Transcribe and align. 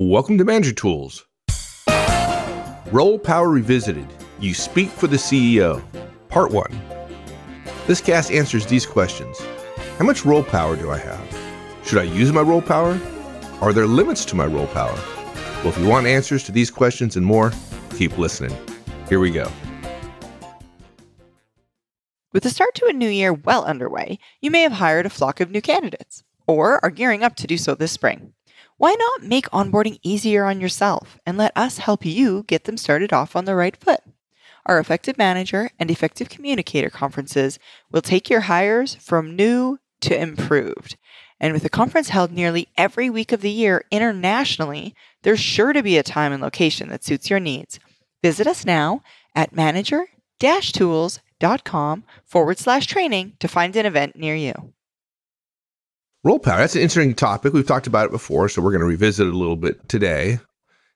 Welcome 0.00 0.38
to 0.38 0.46
Manager 0.46 0.72
Tools. 0.72 1.26
Role 2.90 3.18
Power 3.18 3.50
Revisited 3.50 4.06
You 4.38 4.54
Speak 4.54 4.88
for 4.88 5.08
the 5.08 5.18
CEO, 5.18 5.84
Part 6.28 6.52
1. 6.52 6.80
This 7.86 8.00
cast 8.00 8.32
answers 8.32 8.64
these 8.64 8.86
questions 8.86 9.38
How 9.98 10.06
much 10.06 10.24
role 10.24 10.42
power 10.42 10.74
do 10.74 10.90
I 10.90 10.96
have? 10.96 11.38
Should 11.84 11.98
I 11.98 12.04
use 12.04 12.32
my 12.32 12.40
role 12.40 12.62
power? 12.62 12.98
Are 13.60 13.74
there 13.74 13.86
limits 13.86 14.24
to 14.24 14.36
my 14.36 14.46
role 14.46 14.68
power? 14.68 14.98
Well, 15.58 15.68
if 15.68 15.76
you 15.76 15.86
want 15.86 16.06
answers 16.06 16.44
to 16.44 16.52
these 16.52 16.70
questions 16.70 17.16
and 17.16 17.26
more, 17.26 17.52
keep 17.98 18.16
listening. 18.16 18.56
Here 19.06 19.20
we 19.20 19.30
go. 19.30 19.52
With 22.32 22.44
the 22.44 22.48
start 22.48 22.74
to 22.76 22.86
a 22.86 22.94
new 22.94 23.10
year 23.10 23.34
well 23.34 23.66
underway, 23.66 24.18
you 24.40 24.50
may 24.50 24.62
have 24.62 24.72
hired 24.72 25.04
a 25.04 25.10
flock 25.10 25.40
of 25.40 25.50
new 25.50 25.60
candidates, 25.60 26.24
or 26.46 26.82
are 26.82 26.90
gearing 26.90 27.22
up 27.22 27.36
to 27.36 27.46
do 27.46 27.58
so 27.58 27.74
this 27.74 27.92
spring. 27.92 28.32
Why 28.80 28.96
not 28.98 29.28
make 29.28 29.44
onboarding 29.50 29.98
easier 30.02 30.46
on 30.46 30.58
yourself 30.58 31.18
and 31.26 31.36
let 31.36 31.54
us 31.54 31.76
help 31.76 32.06
you 32.06 32.44
get 32.46 32.64
them 32.64 32.78
started 32.78 33.12
off 33.12 33.36
on 33.36 33.44
the 33.44 33.54
right 33.54 33.76
foot? 33.76 34.00
Our 34.64 34.78
Effective 34.78 35.18
Manager 35.18 35.70
and 35.78 35.90
Effective 35.90 36.30
Communicator 36.30 36.88
conferences 36.88 37.58
will 37.92 38.00
take 38.00 38.30
your 38.30 38.40
hires 38.40 38.94
from 38.94 39.36
new 39.36 39.80
to 40.00 40.18
improved. 40.18 40.96
And 41.38 41.52
with 41.52 41.62
a 41.66 41.68
conference 41.68 42.08
held 42.08 42.32
nearly 42.32 42.68
every 42.78 43.10
week 43.10 43.32
of 43.32 43.42
the 43.42 43.50
year 43.50 43.84
internationally, 43.90 44.94
there's 45.24 45.40
sure 45.40 45.74
to 45.74 45.82
be 45.82 45.98
a 45.98 46.02
time 46.02 46.32
and 46.32 46.42
location 46.42 46.88
that 46.88 47.04
suits 47.04 47.28
your 47.28 47.38
needs. 47.38 47.78
Visit 48.22 48.46
us 48.46 48.64
now 48.64 49.02
at 49.34 49.54
manager 49.54 50.06
tools.com 50.40 52.04
forward 52.24 52.56
slash 52.56 52.86
training 52.86 53.34
to 53.40 53.46
find 53.46 53.76
an 53.76 53.84
event 53.84 54.16
near 54.16 54.34
you. 54.34 54.72
Role 56.22 56.38
power, 56.38 56.58
that's 56.58 56.76
an 56.76 56.82
interesting 56.82 57.14
topic. 57.14 57.54
We've 57.54 57.66
talked 57.66 57.86
about 57.86 58.06
it 58.06 58.12
before, 58.12 58.48
so 58.50 58.60
we're 58.60 58.72
going 58.72 58.80
to 58.80 58.86
revisit 58.86 59.26
it 59.26 59.32
a 59.32 59.36
little 59.38 59.56
bit 59.56 59.88
today. 59.88 60.38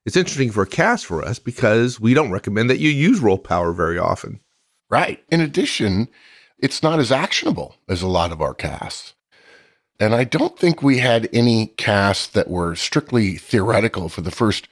It's 0.05 0.19
interesting 0.19 0.50
for 0.50 0.62
a 0.62 0.66
cast 0.66 1.06
for 1.06 1.24
us 1.24 1.38
because 1.38 1.98
we 1.98 2.12
don't 2.12 2.30
recommend 2.30 2.69
that 2.69 2.78
you 2.78 2.91
use 2.91 3.20
role 3.20 3.39
power 3.39 3.72
very 3.72 3.98
often. 3.98 4.41
Right. 4.91 5.25
In 5.31 5.41
addition, 5.41 6.08
it's 6.58 6.83
not 6.83 6.98
as 6.98 7.11
actionable 7.11 7.77
as 7.89 8.03
a 8.03 8.06
lot 8.06 8.33
of 8.33 8.42
our 8.42 8.53
casts. 8.53 9.14
And 9.98 10.14
I 10.14 10.25
don't 10.25 10.58
think 10.58 10.83
we 10.83 10.98
had 10.98 11.31
any 11.33 11.69
casts 11.69 12.27
that 12.28 12.50
were 12.50 12.75
strictly 12.75 13.36
theoretical 13.36 14.11
for 14.11 14.20
the 14.20 14.31
first, 14.31 14.69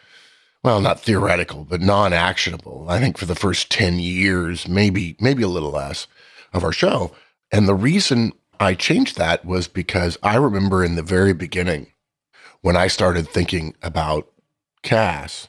well, 0.63 0.83
not 0.83 1.01
theoretical, 1.01 1.65
but 1.65 1.81
non 1.81 2.13
actionable. 2.13 2.85
I 2.91 2.99
think 2.99 3.17
for 3.17 3.25
the 3.25 3.35
first 3.35 3.71
10 3.71 4.01
years, 4.01 4.69
maybe, 4.69 5.17
maybe 5.19 5.43
a 5.43 5.49
little 5.49 5.71
less 5.71 6.07
of 6.53 6.63
our 6.63 6.73
show. 6.73 7.13
And 7.51 7.67
the 7.67 7.75
reason 7.75 8.33
I 8.63 8.75
changed 8.75 9.17
that 9.17 9.45
was 9.45 9.69
because 9.69 10.19
I 10.23 10.37
remember 10.37 10.85
in 10.85 10.95
the 10.95 11.03
very 11.03 11.33
beginning 11.33 11.93
when 12.61 12.77
I 12.77 12.87
started 12.87 13.29
thinking 13.29 13.75
about 13.83 14.31
Cass, 14.83 15.49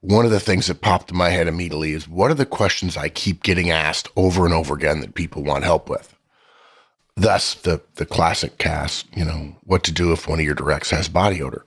one 0.00 0.24
of 0.24 0.30
the 0.30 0.40
things 0.40 0.66
that 0.66 0.80
popped 0.80 1.10
in 1.10 1.16
my 1.16 1.30
head 1.30 1.46
immediately 1.46 1.92
is 1.92 2.08
what 2.08 2.30
are 2.30 2.34
the 2.34 2.46
questions 2.46 2.96
I 2.96 3.08
keep 3.08 3.42
getting 3.42 3.70
asked 3.70 4.08
over 4.16 4.44
and 4.44 4.54
over 4.54 4.74
again 4.74 5.00
that 5.00 5.14
people 5.14 5.44
want 5.44 5.64
help 5.64 5.88
with? 5.88 6.16
Thus, 7.14 7.54
the 7.54 7.82
the 7.96 8.06
classic 8.06 8.58
Cass, 8.58 9.04
you 9.14 9.24
know, 9.24 9.56
what 9.64 9.84
to 9.84 9.92
do 9.92 10.12
if 10.12 10.26
one 10.26 10.40
of 10.40 10.44
your 10.44 10.54
directs 10.54 10.90
has 10.90 11.08
body 11.08 11.42
odor. 11.42 11.66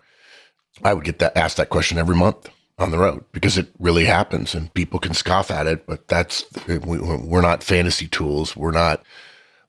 I 0.83 0.93
would 0.93 1.05
get 1.05 1.19
that 1.19 1.37
asked 1.37 1.57
that 1.57 1.69
question 1.69 1.97
every 1.97 2.15
month 2.15 2.49
on 2.77 2.91
the 2.91 2.97
road 2.97 3.23
because 3.31 3.57
it 3.57 3.67
really 3.79 4.05
happens, 4.05 4.55
and 4.55 4.73
people 4.73 4.99
can 4.99 5.13
scoff 5.13 5.51
at 5.51 5.67
it, 5.67 5.85
but 5.85 6.07
that's 6.07 6.45
we, 6.67 6.77
we're 6.77 7.41
not 7.41 7.63
fantasy 7.63 8.07
tools. 8.07 8.55
We're 8.57 8.71
not 8.71 9.03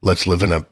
let's 0.07 0.27
live 0.27 0.45
in 0.45 0.53
a, 0.53 0.65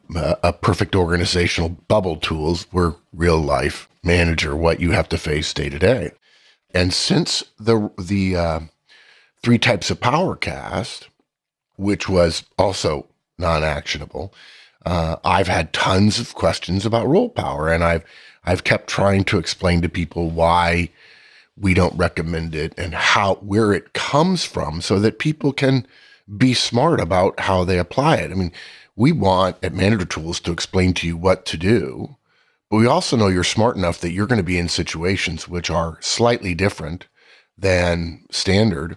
a 0.45 0.53
perfect 0.53 0.95
organizational 0.95 1.69
bubble 1.69 2.17
tools. 2.17 2.69
We're 2.71 2.95
real 3.13 3.41
life 3.41 3.89
manager, 4.05 4.55
what 4.55 4.79
you 4.79 4.93
have 4.93 5.09
to 5.09 5.19
face 5.19 5.53
day 5.53 5.69
to 5.69 5.79
day. 5.79 6.13
And 6.73 6.95
since 6.95 7.43
the 7.59 7.91
the 7.99 8.37
uh, 8.37 8.61
three 9.43 9.59
types 9.59 9.91
of 9.91 10.01
power 10.01 10.37
cast, 10.37 11.09
which 11.77 12.09
was 12.09 12.45
also 12.59 13.07
non 13.37 13.65
actionable, 13.65 14.33
uh, 14.87 15.17
I've 15.25 15.49
had 15.49 15.73
tons 15.73 16.21
of 16.21 16.35
questions 16.35 16.87
about 16.87 17.09
role 17.09 17.29
power, 17.29 17.69
and 17.73 17.83
I've 17.83 18.05
I've 18.45 18.63
kept 18.63 18.89
trying 18.89 19.25
to 19.25 19.39
explain 19.39 19.83
to 19.83 19.89
people 19.89 20.31
why 20.31 20.91
we 21.57 21.75
don't 21.75 21.97
recommend 21.97 22.55
it 22.55 22.73
and 22.79 22.95
how 22.95 23.35
where 23.37 23.73
it 23.73 23.95
comes 23.95 24.45
from, 24.45 24.81
so 24.81 25.01
that 25.01 25.19
people 25.19 25.53
can 25.53 25.89
be 26.37 26.55
smart 26.55 27.01
about 27.01 27.41
how 27.41 27.65
they 27.65 27.79
apply 27.79 28.17
it. 28.17 28.31
I 28.31 28.35
mean, 28.35 28.53
we 28.97 29.13
want 29.13 29.57
at 29.63 29.75
Manager 29.75 30.05
Tools 30.05 30.41
to 30.41 30.53
explain 30.53 30.95
to 30.95 31.07
you 31.07 31.17
what 31.17 31.45
to 31.47 31.57
do, 31.57 32.17
but 32.71 32.77
we 32.79 32.87
also 32.87 33.17
know 33.17 33.29
you're 33.29 33.45
smart 33.45 33.77
enough 33.77 34.01
that 34.01 34.13
you're 34.13 34.27
going 34.27 34.39
to 34.39 34.43
be 34.43 34.59
in 34.59 34.69
situations 34.69 35.49
which 35.49 35.71
are 35.71 35.99
slightly 36.01 36.55
different 36.55 37.07
than 37.57 38.25
standard. 38.31 38.97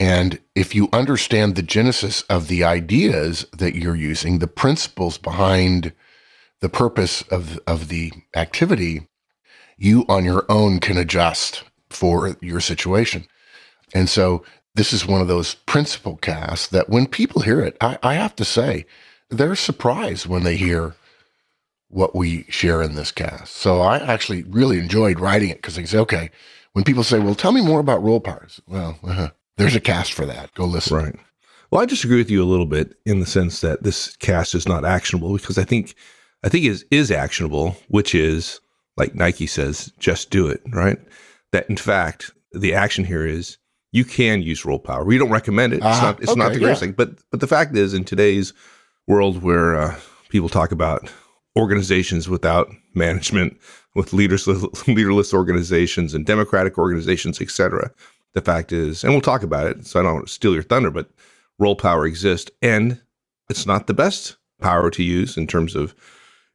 And 0.00 0.40
if 0.54 0.74
you 0.74 0.88
understand 0.92 1.54
the 1.54 1.62
genesis 1.62 2.22
of 2.22 2.48
the 2.48 2.64
ideas 2.64 3.46
that 3.56 3.76
you're 3.76 3.94
using, 3.94 4.38
the 4.38 4.46
principles 4.46 5.18
behind 5.18 5.92
the 6.60 6.68
purpose 6.68 7.22
of, 7.22 7.58
of 7.66 7.88
the 7.88 8.12
activity, 8.34 9.06
you 9.76 10.04
on 10.08 10.24
your 10.24 10.44
own 10.48 10.80
can 10.80 10.96
adjust 10.96 11.62
for 11.90 12.36
your 12.40 12.60
situation. 12.60 13.26
And 13.94 14.08
so 14.08 14.44
this 14.74 14.92
is 14.92 15.06
one 15.06 15.20
of 15.20 15.28
those 15.28 15.54
principle 15.54 16.16
casts 16.16 16.68
that 16.68 16.88
when 16.88 17.06
people 17.06 17.42
hear 17.42 17.60
it, 17.60 17.76
I, 17.80 17.98
I 18.02 18.14
have 18.14 18.34
to 18.36 18.44
say, 18.44 18.86
they're 19.30 19.54
surprised 19.54 20.26
when 20.26 20.42
they 20.42 20.56
hear 20.56 20.94
what 21.88 22.14
we 22.14 22.44
share 22.48 22.82
in 22.82 22.94
this 22.94 23.12
cast. 23.12 23.54
So 23.54 23.80
I 23.80 23.98
actually 23.98 24.42
really 24.44 24.78
enjoyed 24.78 25.20
writing 25.20 25.50
it 25.50 25.58
because 25.58 25.78
I 25.78 25.84
say, 25.84 25.98
okay, 25.98 26.30
when 26.72 26.84
people 26.84 27.04
say, 27.04 27.20
well, 27.20 27.36
tell 27.36 27.52
me 27.52 27.64
more 27.64 27.80
about 27.80 28.02
role 28.02 28.20
powers. 28.20 28.60
Well, 28.66 28.98
uh, 29.06 29.28
there's 29.56 29.76
a 29.76 29.80
cast 29.80 30.12
for 30.12 30.26
that. 30.26 30.52
Go 30.54 30.64
listen. 30.64 30.96
Right. 30.96 31.16
Well, 31.70 31.82
I 31.82 31.86
disagree 31.86 32.18
with 32.18 32.30
you 32.30 32.42
a 32.42 32.46
little 32.46 32.66
bit 32.66 32.96
in 33.06 33.20
the 33.20 33.26
sense 33.26 33.60
that 33.60 33.84
this 33.84 34.16
cast 34.16 34.54
is 34.54 34.68
not 34.68 34.84
actionable 34.84 35.34
because 35.34 35.58
I 35.58 35.64
think 35.64 35.94
I 36.42 36.48
think 36.48 36.64
is 36.64 36.84
is 36.90 37.10
actionable, 37.10 37.76
which 37.88 38.14
is 38.14 38.60
like 38.96 39.14
Nike 39.14 39.46
says, 39.46 39.92
just 39.98 40.30
do 40.30 40.48
it, 40.48 40.62
right? 40.72 40.98
That 41.52 41.68
in 41.70 41.76
fact, 41.76 42.32
the 42.52 42.74
action 42.74 43.04
here 43.04 43.26
is 43.26 43.58
you 43.94 44.04
can 44.04 44.42
use 44.42 44.64
role 44.64 44.80
power. 44.80 45.04
We 45.04 45.18
don't 45.18 45.30
recommend 45.30 45.72
it. 45.72 45.76
It's 45.76 45.86
uh, 45.86 46.00
not 46.02 46.20
it's 46.20 46.32
okay, 46.32 46.38
not 46.38 46.52
the 46.52 46.58
greatest 46.58 46.82
yeah. 46.82 46.86
thing. 46.88 46.94
But 46.96 47.12
but 47.30 47.38
the 47.38 47.46
fact 47.46 47.76
is 47.76 47.94
in 47.94 48.04
today's 48.04 48.52
world 49.06 49.40
where 49.40 49.76
uh, 49.76 49.96
people 50.30 50.48
talk 50.48 50.72
about 50.72 51.08
organizations 51.56 52.28
without 52.28 52.68
management, 52.94 53.56
with 53.94 54.12
leaderless, 54.12 54.48
leaderless 54.88 55.32
organizations 55.32 56.12
and 56.12 56.26
democratic 56.26 56.76
organizations, 56.76 57.40
etc. 57.40 57.92
The 58.32 58.40
fact 58.40 58.72
is, 58.72 59.04
and 59.04 59.12
we'll 59.12 59.20
talk 59.20 59.44
about 59.44 59.68
it, 59.68 59.86
so 59.86 60.00
I 60.00 60.02
don't 60.02 60.28
steal 60.28 60.54
your 60.54 60.64
thunder, 60.64 60.90
but 60.90 61.08
role 61.60 61.76
power 61.76 62.04
exists, 62.04 62.50
and 62.60 63.00
it's 63.48 63.64
not 63.64 63.86
the 63.86 63.94
best 63.94 64.34
power 64.60 64.90
to 64.90 65.04
use 65.04 65.36
in 65.36 65.46
terms 65.46 65.76
of 65.76 65.94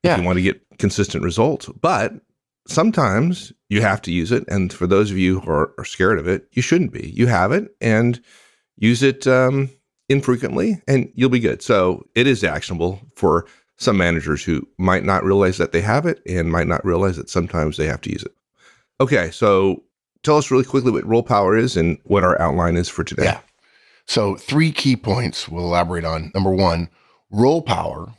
yeah. 0.04 0.16
if 0.16 0.20
you 0.20 0.26
want 0.26 0.36
to 0.36 0.44
get 0.44 0.62
consistent 0.78 1.24
results. 1.24 1.70
But 1.82 2.16
sometimes 2.70 3.52
you 3.70 3.82
have 3.82 4.02
to 4.04 4.12
use 4.12 4.32
it, 4.32 4.44
and 4.48 4.72
for 4.72 4.88
those 4.88 5.12
of 5.12 5.18
you 5.18 5.40
who 5.40 5.52
are, 5.52 5.74
are 5.78 5.86
scared 5.86 6.20
of 6.20 6.28
it, 6.28 6.48
you 6.54 6.62
shouldn't 6.62 6.94
be. 6.94 7.12
You 7.16 7.28
have 7.28 7.52
it, 7.52 7.76
and 7.82 8.22
use 8.78 9.04
it 9.04 9.28
um, 9.28 9.70
infrequently 10.10 10.82
and 10.88 11.10
you'll 11.14 11.30
be 11.30 11.40
good. 11.40 11.62
So 11.62 12.06
it 12.16 12.28
is 12.28 12.44
actionable 12.44 13.00
for 13.16 13.46
some 13.78 13.98
managers 13.98 14.44
who 14.44 14.68
might 14.78 15.06
not 15.06 15.24
realize 15.24 15.58
that 15.58 15.72
they 15.72 15.82
have 15.82 16.06
it 16.06 16.22
and 16.26 16.52
might 16.52 16.68
not 16.68 16.84
realize 16.84 17.16
that 17.16 17.30
sometimes 17.30 17.78
they 17.78 17.86
have 17.86 18.02
to 18.02 18.12
use 18.12 18.24
it. 18.24 18.34
Okay, 19.00 19.32
so 19.32 19.84
tell 20.24 20.38
us 20.38 20.52
really 20.52 20.66
quickly 20.66 20.92
what 20.92 21.06
role 21.06 21.24
power 21.24 21.56
is 21.56 21.78
and 21.78 21.98
what 22.04 22.24
our 22.24 22.40
outline 22.42 22.76
is 22.76 22.90
for 22.90 23.04
today. 23.04 23.26
Yeah. 23.26 23.40
So, 24.06 24.36
three 24.36 24.72
key 24.72 24.96
points 24.96 25.48
we'll 25.48 25.64
elaborate 25.64 26.04
on. 26.04 26.32
Number 26.34 26.52
one, 26.52 26.90
role 27.30 27.62
power 27.62 28.12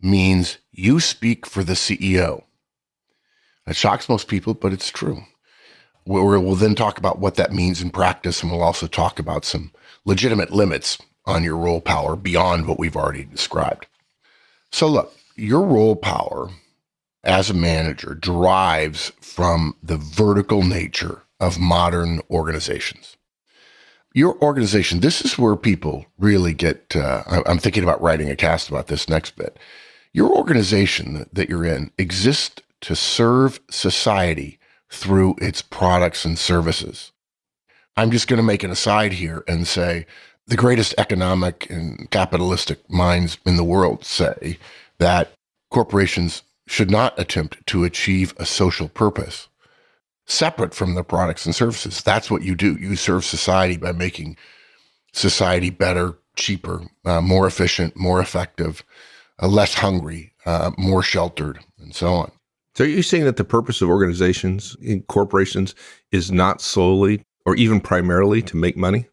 means 0.00 0.58
you 0.70 1.00
speak 1.00 1.46
for 1.46 1.64
the 1.64 1.72
CEO. 1.72 2.44
It 3.68 3.76
shocks 3.76 4.08
most 4.08 4.28
people, 4.28 4.54
but 4.54 4.72
it's 4.72 4.90
true. 4.90 5.22
We'll, 6.06 6.54
then 6.54 6.74
talk 6.74 6.96
about 6.96 7.18
what 7.18 7.34
that 7.34 7.52
means 7.52 7.82
in 7.82 7.90
practice, 7.90 8.42
and 8.42 8.50
we'll 8.50 8.62
also 8.62 8.86
talk 8.86 9.18
about 9.18 9.44
some 9.44 9.72
legitimate 10.06 10.50
limits 10.50 10.96
on 11.26 11.44
your 11.44 11.56
role 11.56 11.82
power 11.82 12.16
beyond 12.16 12.66
what 12.66 12.78
we've 12.78 12.96
already 12.96 13.24
described. 13.24 13.86
So, 14.72 14.88
look, 14.88 15.14
your 15.36 15.62
role 15.62 15.96
power 15.96 16.48
as 17.24 17.50
a 17.50 17.54
manager 17.54 18.14
derives 18.14 19.12
from 19.20 19.76
the 19.82 19.98
vertical 19.98 20.62
nature 20.62 21.22
of 21.38 21.58
modern 21.58 22.22
organizations. 22.30 23.16
Your 24.14 24.40
organization, 24.42 25.00
this 25.00 25.20
is 25.20 25.38
where 25.38 25.56
people 25.56 26.06
really 26.18 26.54
get. 26.54 26.96
Uh, 26.96 27.42
I'm 27.44 27.58
thinking 27.58 27.82
about 27.82 28.00
writing 28.00 28.30
a 28.30 28.36
cast 28.36 28.70
about 28.70 28.86
this 28.86 29.10
next 29.10 29.36
bit. 29.36 29.58
Your 30.14 30.30
organization 30.30 31.26
that 31.30 31.50
you're 31.50 31.66
in 31.66 31.90
exists 31.98 32.62
to 32.82 32.94
serve 32.96 33.60
society 33.70 34.58
through 34.90 35.36
its 35.38 35.62
products 35.62 36.24
and 36.24 36.38
services. 36.38 37.12
I'm 37.96 38.10
just 38.10 38.28
going 38.28 38.38
to 38.38 38.42
make 38.42 38.62
an 38.62 38.70
aside 38.70 39.12
here 39.12 39.44
and 39.48 39.66
say 39.66 40.06
the 40.46 40.56
greatest 40.56 40.94
economic 40.98 41.68
and 41.70 42.10
capitalistic 42.10 42.88
minds 42.90 43.38
in 43.44 43.56
the 43.56 43.64
world 43.64 44.04
say 44.04 44.58
that 44.98 45.32
corporations 45.70 46.42
should 46.66 46.90
not 46.90 47.18
attempt 47.18 47.66
to 47.66 47.84
achieve 47.84 48.34
a 48.38 48.46
social 48.46 48.88
purpose. 48.88 49.48
separate 50.26 50.74
from 50.74 50.94
the 50.94 51.02
products 51.04 51.46
and 51.46 51.54
services. 51.54 52.02
That's 52.02 52.30
what 52.30 52.42
you 52.42 52.54
do. 52.54 52.76
You 52.76 52.96
serve 52.96 53.24
society 53.24 53.76
by 53.76 53.92
making 53.92 54.36
society 55.12 55.70
better, 55.70 56.18
cheaper, 56.36 56.82
uh, 57.04 57.20
more 57.22 57.46
efficient, 57.46 57.96
more 57.96 58.20
effective, 58.20 58.84
uh, 59.42 59.48
less 59.48 59.74
hungry, 59.74 60.32
uh, 60.46 60.70
more 60.78 61.02
sheltered, 61.02 61.60
and 61.78 61.94
so 61.94 62.12
on. 62.14 62.30
So, 62.78 62.84
are 62.84 62.86
you 62.86 63.02
saying 63.02 63.24
that 63.24 63.36
the 63.36 63.42
purpose 63.42 63.82
of 63.82 63.88
organizations, 63.88 64.76
and 64.80 65.04
corporations, 65.08 65.74
is 66.12 66.30
not 66.30 66.60
solely 66.60 67.24
or 67.44 67.56
even 67.56 67.80
primarily 67.80 68.40
to 68.42 68.56
make 68.56 68.76
money? 68.76 69.08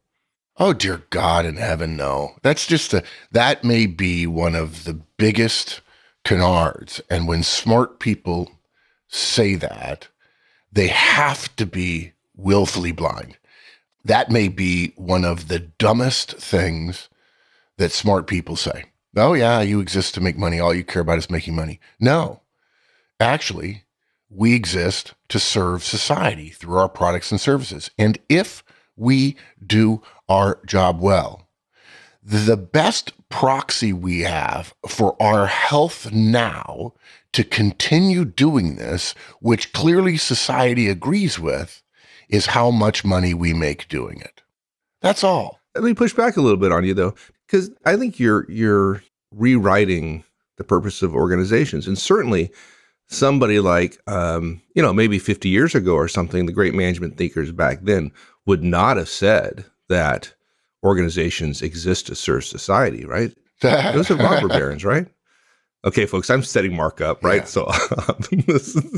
Oh 0.57 0.71
dear 0.71 1.01
God 1.09 1.47
in 1.47 1.55
heaven, 1.55 1.97
no. 1.97 2.35
That's 2.43 2.67
just 2.67 2.93
a 2.93 3.03
that 3.31 3.63
may 3.63 3.87
be 3.87 4.27
one 4.27 4.53
of 4.53 4.83
the 4.83 4.93
biggest 5.17 5.81
canards. 6.23 7.01
And 7.09 7.27
when 7.27 7.41
smart 7.41 7.99
people 7.99 8.51
say 9.07 9.55
that, 9.55 10.09
they 10.71 10.89
have 10.89 11.55
to 11.55 11.65
be 11.65 12.13
willfully 12.35 12.91
blind. 12.91 13.39
That 14.03 14.29
may 14.29 14.47
be 14.47 14.93
one 14.95 15.25
of 15.25 15.47
the 15.47 15.57
dumbest 15.79 16.33
things 16.33 17.09
that 17.79 17.91
smart 17.91 18.27
people 18.27 18.57
say. 18.57 18.91
Oh, 19.17 19.33
yeah, 19.33 19.61
you 19.61 19.79
exist 19.79 20.13
to 20.13 20.21
make 20.21 20.37
money. 20.37 20.59
All 20.59 20.71
you 20.71 20.83
care 20.83 21.01
about 21.01 21.17
is 21.17 21.31
making 21.31 21.55
money. 21.55 21.79
No, 21.99 22.41
actually, 23.19 23.83
we 24.29 24.53
exist 24.53 25.13
to 25.29 25.39
serve 25.39 25.83
society 25.83 26.49
through 26.49 26.77
our 26.77 26.89
products 26.89 27.31
and 27.31 27.39
services. 27.39 27.89
And 27.97 28.17
if 28.29 28.63
we 28.95 29.37
do 29.65 30.01
our 30.27 30.59
job 30.65 30.99
well, 30.99 31.47
the 32.23 32.57
best 32.57 33.13
proxy 33.29 33.93
we 33.93 34.21
have 34.21 34.73
for 34.87 35.15
our 35.21 35.45
health 35.45 36.11
now 36.11 36.93
to 37.33 37.43
continue 37.43 38.25
doing 38.25 38.77
this, 38.77 39.13
which 39.39 39.73
clearly 39.73 40.17
society 40.17 40.89
agrees 40.89 41.37
with, 41.37 41.83
is 42.29 42.47
how 42.47 42.71
much 42.71 43.05
money 43.05 43.33
we 43.33 43.53
make 43.53 43.87
doing 43.87 44.19
it. 44.21 44.41
That's 45.01 45.23
all. 45.23 45.59
Let 45.75 45.83
me 45.83 45.93
push 45.93 46.13
back 46.13 46.37
a 46.37 46.41
little 46.41 46.57
bit 46.57 46.71
on 46.71 46.83
you 46.83 46.93
though, 46.93 47.13
because 47.45 47.69
I 47.85 47.97
think 47.97 48.19
you're 48.19 48.49
you're 48.49 49.03
rewriting 49.31 50.23
the 50.57 50.63
purpose 50.63 51.01
of 51.03 51.13
organizations, 51.13 51.85
and 51.85 51.97
certainly 51.97 52.51
somebody 53.07 53.59
like 53.59 53.97
um, 54.07 54.61
you 54.73 54.81
know 54.81 54.93
maybe 54.93 55.19
50 55.19 55.49
years 55.49 55.75
ago 55.75 55.93
or 55.93 56.07
something, 56.07 56.45
the 56.45 56.53
great 56.53 56.73
management 56.73 57.17
thinkers 57.17 57.51
back 57.51 57.79
then 57.81 58.11
would 58.45 58.63
not 58.63 58.97
have 58.97 59.09
said 59.09 59.65
that 59.89 60.33
organizations 60.83 61.61
exist 61.61 62.07
to 62.07 62.15
serve 62.15 62.45
society, 62.45 63.05
right? 63.05 63.35
Those 63.61 64.11
are 64.11 64.15
robber 64.15 64.47
barons, 64.49 64.85
right? 64.85 65.07
Okay, 65.85 66.07
folks, 66.07 66.31
I'm 66.31 66.41
setting 66.41 66.75
Mark 66.75 66.99
up, 66.99 67.23
right? 67.23 67.41
Yeah. 67.41 67.45
So 67.45 67.65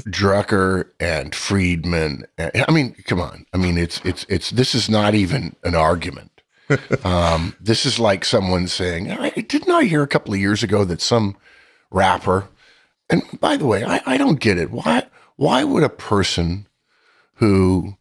Drucker 0.08 0.90
and 1.02 1.36
Friedman. 1.36 2.26
I 2.38 2.72
mean, 2.72 2.96
come 3.06 3.20
on. 3.20 3.46
I 3.54 3.58
mean, 3.58 3.78
it's 3.78 4.00
it's 4.06 4.26
it's 4.30 4.52
this 4.52 4.74
is 4.74 4.90
not 4.90 5.14
even 5.14 5.56
an 5.64 5.76
argument. 5.76 6.32
um, 7.04 7.56
this 7.60 7.86
is 7.86 8.00
like 8.00 8.24
someone 8.24 8.68
saying, 8.68 9.06
"Didn't 9.48 9.72
I 9.72 9.84
hear 9.84 10.02
a 10.02 10.08
couple 10.08 10.34
of 10.34 10.40
years 10.40 10.64
ago 10.64 10.86
that 10.86 11.02
some 11.02 11.36
rapper?" 11.92 12.48
And 13.10 13.24
by 13.40 13.58
the 13.58 13.66
way, 13.66 13.84
I, 13.84 14.02
I 14.06 14.18
don't 14.18 14.40
get 14.40 14.58
it. 14.58 14.72
Why 14.72 15.04
why 15.36 15.64
would 15.64 15.84
a 15.84 15.90
person 15.90 16.68
who 17.36 17.96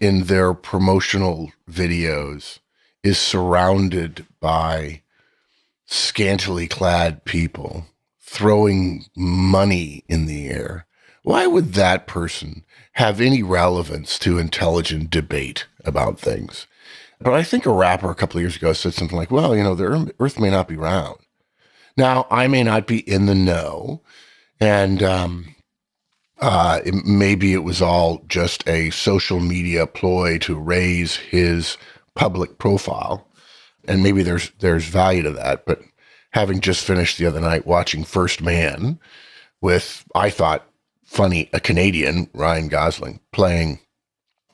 in 0.00 0.24
their 0.24 0.54
promotional 0.54 1.52
videos 1.70 2.60
is 3.02 3.18
surrounded 3.18 4.26
by 4.40 5.02
scantily 5.86 6.66
clad 6.66 7.24
people 7.24 7.86
throwing 8.20 9.06
money 9.16 10.04
in 10.06 10.26
the 10.26 10.48
air, 10.48 10.86
why 11.22 11.46
would 11.46 11.72
that 11.74 12.06
person 12.06 12.64
have 12.92 13.20
any 13.20 13.42
relevance 13.42 14.18
to 14.18 14.38
intelligent 14.38 15.10
debate 15.10 15.66
about 15.84 16.20
things? 16.20 16.66
But 17.20 17.34
I 17.34 17.42
think 17.42 17.66
a 17.66 17.72
rapper 17.72 18.10
a 18.10 18.14
couple 18.14 18.38
of 18.38 18.42
years 18.42 18.56
ago 18.56 18.72
said 18.72 18.94
something 18.94 19.16
like, 19.16 19.30
well, 19.30 19.56
you 19.56 19.62
know, 19.62 19.74
the 19.74 20.14
earth 20.20 20.38
may 20.38 20.50
not 20.50 20.68
be 20.68 20.76
round. 20.76 21.16
Now, 21.96 22.26
I 22.30 22.46
may 22.46 22.62
not 22.62 22.86
be 22.86 23.00
in 23.00 23.26
the 23.26 23.34
know, 23.34 24.02
and 24.60 25.02
um, 25.02 25.54
uh, 26.40 26.80
it, 26.84 26.94
maybe 27.04 27.52
it 27.52 27.64
was 27.64 27.82
all 27.82 28.22
just 28.28 28.66
a 28.68 28.90
social 28.90 29.40
media 29.40 29.86
ploy 29.86 30.38
to 30.38 30.58
raise 30.58 31.16
his 31.16 31.76
public 32.14 32.58
profile, 32.58 33.26
and 33.86 34.02
maybe 34.02 34.22
there's 34.22 34.50
there's 34.60 34.84
value 34.84 35.22
to 35.22 35.30
that. 35.32 35.66
But 35.66 35.82
having 36.30 36.60
just 36.60 36.84
finished 36.84 37.18
the 37.18 37.26
other 37.26 37.40
night 37.40 37.66
watching 37.66 38.04
First 38.04 38.42
Man 38.42 38.98
with, 39.60 40.04
I 40.14 40.30
thought, 40.30 40.68
funny, 41.04 41.48
a 41.52 41.60
Canadian, 41.60 42.28
Ryan 42.34 42.68
Gosling, 42.68 43.20
playing 43.32 43.80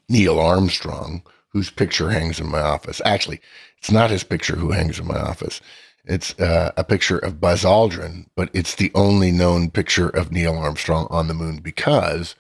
Neil 0.09 0.39
Armstrong, 0.39 1.23
whose 1.49 1.71
picture 1.71 2.11
hangs 2.11 2.41
in 2.41 2.49
my 2.49 2.61
office. 2.61 3.01
Actually, 3.05 3.41
it's 3.79 3.91
not 3.91 4.11
his 4.11 4.25
picture 4.25 4.57
who 4.57 4.71
hangs 4.71 4.99
in 4.99 5.07
my 5.07 5.19
office. 5.19 5.61
It's 6.07 6.39
uh, 6.39 6.73
a 6.77 6.85
picture 6.85 7.19
of 7.19 7.41
Buzz 7.41 7.65
Aldrin, 7.65 8.27
but 8.37 8.51
it's 8.53 8.75
the 8.75 8.91
only 8.95 9.33
known 9.33 9.71
picture 9.71 10.09
of 10.09 10.31
Neil 10.31 10.57
Armstrong 10.57 11.07
on 11.11 11.29
the 11.29 11.35
moon 11.35 11.59
because 11.59 12.35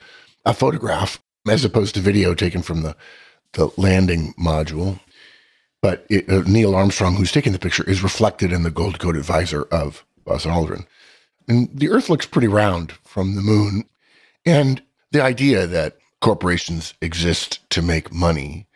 a 0.44 0.52
photograph, 0.52 1.22
as 1.48 1.64
opposed 1.64 1.94
to 1.94 2.00
video 2.00 2.34
taken 2.34 2.60
from 2.60 2.82
the, 2.82 2.94
the 3.52 3.70
landing 3.78 4.34
module, 4.38 5.00
but 5.80 6.06
it, 6.10 6.28
uh, 6.28 6.42
Neil 6.46 6.74
Armstrong, 6.74 7.16
who's 7.16 7.32
taking 7.32 7.52
the 7.52 7.58
picture, 7.58 7.84
is 7.84 8.02
reflected 8.02 8.52
in 8.52 8.64
the 8.64 8.70
gold 8.70 8.98
coated 8.98 9.24
visor 9.24 9.62
of 9.64 10.04
Buzz 10.24 10.44
Aldrin. 10.44 10.86
And 11.48 11.68
the 11.72 11.90
Earth 11.90 12.08
looks 12.10 12.26
pretty 12.26 12.48
round 12.48 12.92
from 13.04 13.34
the 13.34 13.42
moon. 13.42 13.84
And 14.46 14.82
the 15.10 15.22
idea 15.22 15.66
that 15.66 15.96
corporations 16.20 16.94
exist 17.00 17.60
to 17.70 17.82
make 17.82 18.12
money 18.12 18.66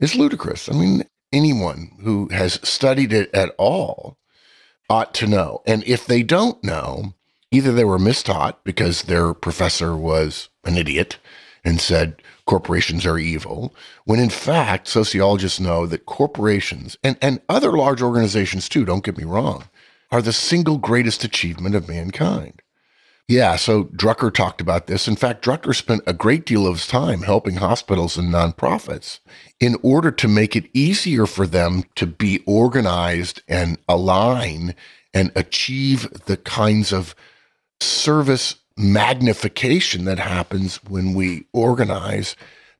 is 0.00 0.14
ludicrous. 0.14 0.68
I 0.68 0.72
mean, 0.72 1.04
anyone 1.32 1.92
who 2.02 2.28
has 2.28 2.60
studied 2.62 3.12
it 3.12 3.34
at 3.34 3.54
all 3.58 4.16
ought 4.90 5.14
to 5.14 5.26
know. 5.26 5.62
And 5.66 5.84
if 5.84 6.04
they 6.04 6.22
don't 6.22 6.62
know, 6.62 7.14
either 7.50 7.72
they 7.72 7.84
were 7.84 7.98
mistaught 7.98 8.56
because 8.64 9.02
their 9.02 9.32
professor 9.32 9.96
was 9.96 10.48
an 10.64 10.76
idiot 10.76 11.16
and 11.64 11.80
said, 11.80 12.22
corporations 12.46 13.06
are 13.06 13.18
evil, 13.18 13.74
when 14.04 14.18
in 14.18 14.30
fact, 14.30 14.88
sociologists 14.88 15.60
know 15.60 15.86
that 15.86 16.06
corporations 16.06 16.96
and, 17.04 17.16
and 17.22 17.40
other 17.48 17.72
large 17.72 18.02
organizations 18.02 18.68
too, 18.68 18.84
don't 18.84 19.04
get 19.04 19.16
me 19.16 19.24
wrong, 19.24 19.64
are 20.10 20.22
the 20.22 20.32
single 20.32 20.78
greatest 20.78 21.22
achievement 21.22 21.74
of 21.74 21.88
mankind. 21.88 22.60
Yeah, 23.28 23.54
so 23.54 23.84
Drucker 23.84 24.34
talked 24.34 24.60
about 24.60 24.88
this. 24.88 25.06
In 25.06 25.14
fact, 25.14 25.44
Drucker 25.44 25.76
spent 25.76 26.02
a 26.04 26.12
great 26.12 26.44
deal 26.44 26.66
of 26.66 26.74
his 26.74 26.88
time 26.88 27.22
helping 27.22 27.56
hospitals 27.56 28.16
and 28.16 28.34
nonprofits 28.34 29.20
in 29.60 29.76
order 29.82 30.10
to 30.10 30.26
make 30.26 30.56
it 30.56 30.70
easier 30.72 31.26
for 31.26 31.46
them 31.46 31.84
to 31.94 32.06
be 32.06 32.42
organized 32.46 33.42
and 33.46 33.78
align 33.88 34.74
and 35.12 35.30
achieve 35.36 36.08
the 36.24 36.38
kinds 36.38 36.92
of 36.92 37.14
service 37.80 38.56
magnification 38.76 40.06
that 40.06 40.18
happens 40.18 40.82
when 40.84 41.12
we 41.12 41.44
organize 41.52 42.34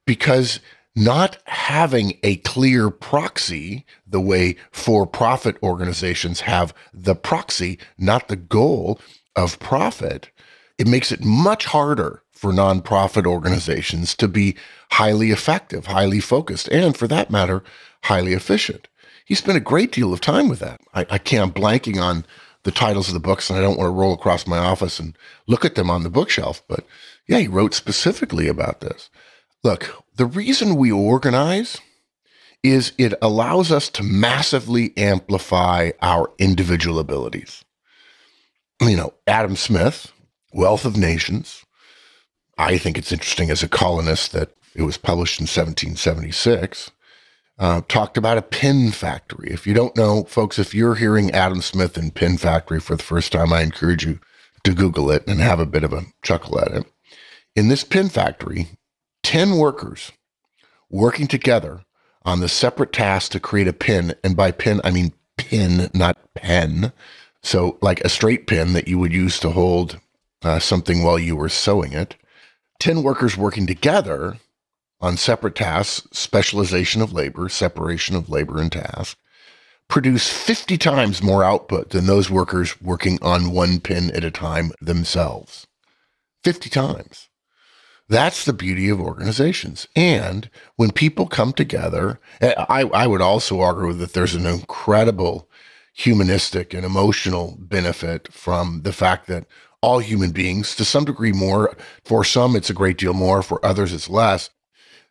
because 0.07 0.61
not 0.97 1.39
having 1.47 2.19
a 2.23 2.37
clear 2.37 2.91
proxy, 2.91 3.85
the 4.07 4.21
way 4.21 4.57
for 4.73 5.07
profit 5.07 5.57
organizations 5.63 6.41
have 6.41 6.75
the 6.93 7.15
proxy, 7.15 7.79
not 7.99 8.29
the 8.29 8.37
goal 8.37 9.01
of 9.37 9.59
profit, 9.61 10.31
it 10.79 10.89
makes 10.89 11.13
it 11.13 11.23
much 11.23 11.67
harder 11.67 12.23
for 12.41 12.53
nonprofit 12.53 13.27
organizations 13.27 14.15
to 14.15 14.27
be 14.27 14.57
highly 14.93 15.31
effective, 15.31 15.85
highly 15.85 16.21
focused, 16.21 16.69
and 16.69 16.97
for 16.97 17.07
that 17.07 17.31
matter, 17.31 17.63
highly 18.05 18.33
efficient. 18.33 18.89
He 19.27 19.35
spent 19.35 19.59
a 19.59 19.61
great 19.61 19.93
deal 19.93 20.11
of 20.11 20.23
time 20.23 20.49
with 20.49 20.59
that. 20.61 20.81
I, 20.95 21.05
I 21.11 21.19
can't, 21.19 21.55
blanking 21.55 22.01
on 22.01 22.25
the 22.63 22.71
titles 22.71 23.09
of 23.09 23.15
the 23.15 23.21
books, 23.21 23.51
and 23.51 23.59
I 23.59 23.63
don't 23.63 23.77
want 23.77 23.89
to 23.89 23.93
roll 23.93 24.15
across 24.15 24.47
my 24.47 24.57
office 24.57 24.99
and 24.99 25.19
look 25.47 25.67
at 25.67 25.75
them 25.75 25.91
on 25.91 26.03
the 26.03 26.09
bookshelf. 26.09 26.63
But 26.67 26.87
yeah, 27.29 27.41
he 27.41 27.47
wrote 27.47 27.75
specifically 27.75 28.49
about 28.49 28.81
this. 28.81 29.11
Look, 29.63 30.03
the 30.17 30.25
reason 30.25 30.77
we 30.77 30.91
organize 30.91 31.79
is 32.63 32.93
it 32.97 33.13
allows 33.21 33.71
us 33.71 33.91
to 33.91 34.03
massively 34.03 34.97
amplify 34.97 35.91
our 36.01 36.31
individual 36.39 36.99
abilities. 36.99 37.67
You 38.81 38.97
know, 38.97 39.13
Adam 39.27 39.57
Smith, 39.57 40.11
Wealth 40.55 40.87
of 40.87 40.97
Nations. 40.97 41.67
I 42.61 42.77
think 42.77 42.99
it's 42.99 43.11
interesting 43.11 43.51
as 43.51 43.63
a 43.63 43.69
colonist 43.69 44.33
that 44.33 44.51
it 44.75 44.83
was 44.83 44.99
published 44.99 45.41
in 45.41 45.45
1776 45.45 46.91
uh, 47.59 47.81
talked 47.89 48.19
about 48.19 48.39
a 48.39 48.43
pin 48.43 48.91
factory. 48.91 49.51
If 49.51 49.67
you 49.67 49.73
don't 49.73 49.97
know, 49.97 50.25
folks, 50.25 50.59
if 50.59 50.75
you're 50.75 50.95
hearing 50.95 51.31
Adam 51.31 51.63
Smith 51.63 51.97
and 51.97 52.15
Pin 52.15 52.37
Factory 52.37 52.81
for 52.81 52.97
the 52.97 53.03
first 53.03 53.33
time, 53.33 53.53
I 53.53 53.63
encourage 53.63 54.05
you 54.05 54.19
to 54.65 54.75
Google 54.75 55.11
it 55.11 55.27
and 55.27 55.41
have 55.41 55.59
a 55.59 55.67
bit 55.67 55.85
of 55.85 55.93
a 55.93 56.05
chuckle 56.23 56.61
at 56.61 56.73
it. 56.73 56.87
In 57.57 57.69
this 57.69 57.83
pin 57.83 58.11
factory, 58.11 58.69
10 59.23 59.57
workers 59.57 60.13
working 60.91 61.27
together 61.27 61.85
on 62.25 62.41
the 62.41 62.49
separate 62.49 62.93
task 62.93 63.33
to 63.33 63.41
create 63.41 63.69
a 63.69 63.73
pin. 63.73 64.15
And 64.23 64.37
by 64.37 64.53
pin, 64.53 64.81
I 64.85 64.91
mean 64.91 65.13
pin, 65.39 65.91
not 65.95 66.19
pen. 66.35 66.93
So, 67.43 67.79
like 67.81 68.01
a 68.03 68.11
straight 68.11 68.47
pin 68.47 68.75
that 68.75 68.87
you 68.87 68.99
would 68.99 69.13
use 69.13 69.39
to 69.41 69.51
hold 69.51 69.99
uh, 70.43 70.59
something 70.59 71.03
while 71.03 71.19
you 71.19 71.37
were 71.37 71.49
sewing 71.49 71.95
it. 71.95 72.17
10 72.81 73.03
workers 73.03 73.37
working 73.37 73.67
together 73.67 74.39
on 75.01 75.17
separate 75.17 75.55
tasks, 75.55 76.07
specialization 76.13 77.01
of 77.01 77.13
labor, 77.13 77.49
separation 77.49 78.17
of 78.17 78.29
labor 78.29 78.61
and 78.61 78.73
task, 78.73 79.17
produce 79.89 80.29
50 80.29 80.79
times 80.79 81.23
more 81.23 81.45
output 81.45 81.91
than 81.91 82.07
those 82.07 82.31
workers 82.31 82.81
working 82.81 83.19
on 83.23 83.53
one 83.53 83.81
pin 83.81 84.11
at 84.13 84.25
a 84.25 84.31
time 84.31 84.73
themselves. 84.81 85.67
50 86.45 86.71
times. 86.71 87.29
That's 88.09 88.45
the 88.45 88.53
beauty 88.53 88.89
of 88.89 89.01
organizations. 89.01 89.87
And 89.95 90.51
when 90.77 90.91
people 90.91 91.27
come 91.27 91.53
together, 91.53 92.19
eh, 92.41 92.55
I, 92.69 92.83
I 92.83 93.07
would 93.07 93.21
also 93.21 93.61
argue 93.61 93.93
that 93.93 94.15
there's 94.15 94.35
an 94.35 94.47
incredible 94.47 95.49
humanistic 95.95 96.75
and 96.75 96.85
emotional 96.85 97.57
benefit 97.61 98.33
from 98.33 98.83
the 98.83 98.93
fact 98.93 99.27
that 99.29 99.47
all 99.83 99.99
human 99.99 100.31
beings, 100.31 100.75
to 100.77 100.85
some 100.85 101.05
degree 101.05 101.33
more, 101.33 101.75
for 102.05 102.25
some 102.25 102.55
it's 102.57 102.71
a 102.71 102.75
great 102.75 102.99
deal 102.99 103.15
more, 103.15 103.43
for 103.43 103.65
others 103.65 103.93
it's 103.93 104.11
less, 104.11 104.51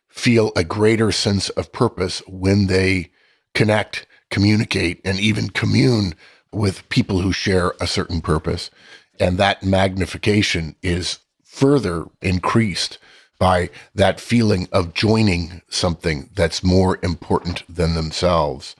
feel 0.08 0.52
a 0.56 0.64
greater 0.64 1.10
sense 1.12 1.48
of 1.50 1.72
purpose 1.72 2.22
when 2.26 2.66
they 2.66 3.10
connect, 3.54 4.06
communicate, 4.30 5.00
and 5.04 5.18
even 5.18 5.50
commune 5.50 6.14
with 6.52 6.88
people 6.88 7.20
who 7.20 7.32
share 7.32 7.74
a 7.80 7.86
certain 7.86 8.20
purpose. 8.20 8.70
And 9.18 9.38
that 9.38 9.62
magnification 9.62 10.76
is 10.82 11.18
further 11.44 12.06
increased 12.22 12.98
by 13.38 13.70
that 13.94 14.20
feeling 14.20 14.68
of 14.72 14.94
joining 14.94 15.62
something 15.68 16.30
that's 16.34 16.62
more 16.62 16.98
important 17.02 17.64
than 17.68 17.94
themselves. 17.94 18.76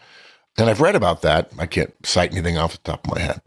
And 0.59 0.69
I've 0.69 0.81
read 0.81 0.97
about 0.97 1.23
that. 1.23 1.51
I 1.59 1.67
can't 1.67 1.95
cite 2.05 2.33
anything 2.33 2.59
off 2.59 2.73
the 2.73 2.79
top 2.79 3.07
of 3.07 3.15
my 3.15 3.21
head. 3.21 3.41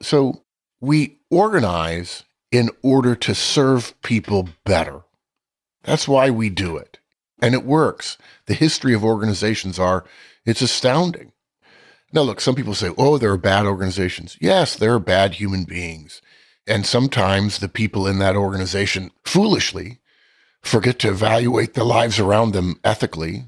So 0.00 0.43
we 0.84 1.18
organize 1.30 2.24
in 2.50 2.70
order 2.82 3.14
to 3.16 3.34
serve 3.34 4.00
people 4.02 4.48
better. 4.64 5.02
That's 5.82 6.06
why 6.06 6.30
we 6.30 6.50
do 6.50 6.76
it. 6.76 6.98
And 7.42 7.54
it 7.54 7.64
works. 7.64 8.16
The 8.46 8.54
history 8.54 8.94
of 8.94 9.04
organizations 9.04 9.78
are, 9.78 10.04
it's 10.46 10.62
astounding. 10.62 11.32
Now, 12.12 12.22
look, 12.22 12.40
some 12.40 12.54
people 12.54 12.74
say, 12.74 12.90
oh, 12.96 13.18
there 13.18 13.32
are 13.32 13.36
bad 13.36 13.66
organizations. 13.66 14.38
Yes, 14.40 14.76
there 14.76 14.94
are 14.94 15.00
bad 15.00 15.34
human 15.34 15.64
beings. 15.64 16.22
And 16.66 16.86
sometimes 16.86 17.58
the 17.58 17.68
people 17.68 18.06
in 18.06 18.18
that 18.20 18.36
organization 18.36 19.10
foolishly 19.24 19.98
forget 20.62 20.98
to 21.00 21.10
evaluate 21.10 21.74
the 21.74 21.84
lives 21.84 22.18
around 22.18 22.52
them 22.52 22.78
ethically 22.84 23.46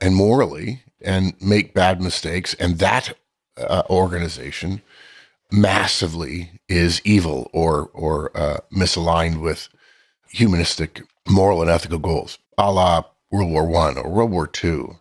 and 0.00 0.14
morally 0.14 0.82
and 1.00 1.34
make 1.40 1.74
bad 1.74 2.00
mistakes. 2.00 2.54
And 2.54 2.78
that 2.78 3.14
uh, 3.56 3.82
organization 3.88 4.82
massively 5.50 6.60
is 6.68 7.00
evil 7.04 7.50
or, 7.52 7.90
or 7.92 8.36
uh, 8.36 8.58
misaligned 8.72 9.40
with 9.40 9.68
humanistic 10.30 11.02
moral 11.28 11.60
and 11.60 11.70
ethical 11.70 11.98
goals, 11.98 12.38
a 12.58 12.72
la 12.72 13.04
World 13.30 13.50
War 13.50 13.66
One 13.66 13.98
or 13.98 14.10
World 14.10 14.30
War 14.30 14.46
Two, 14.46 14.98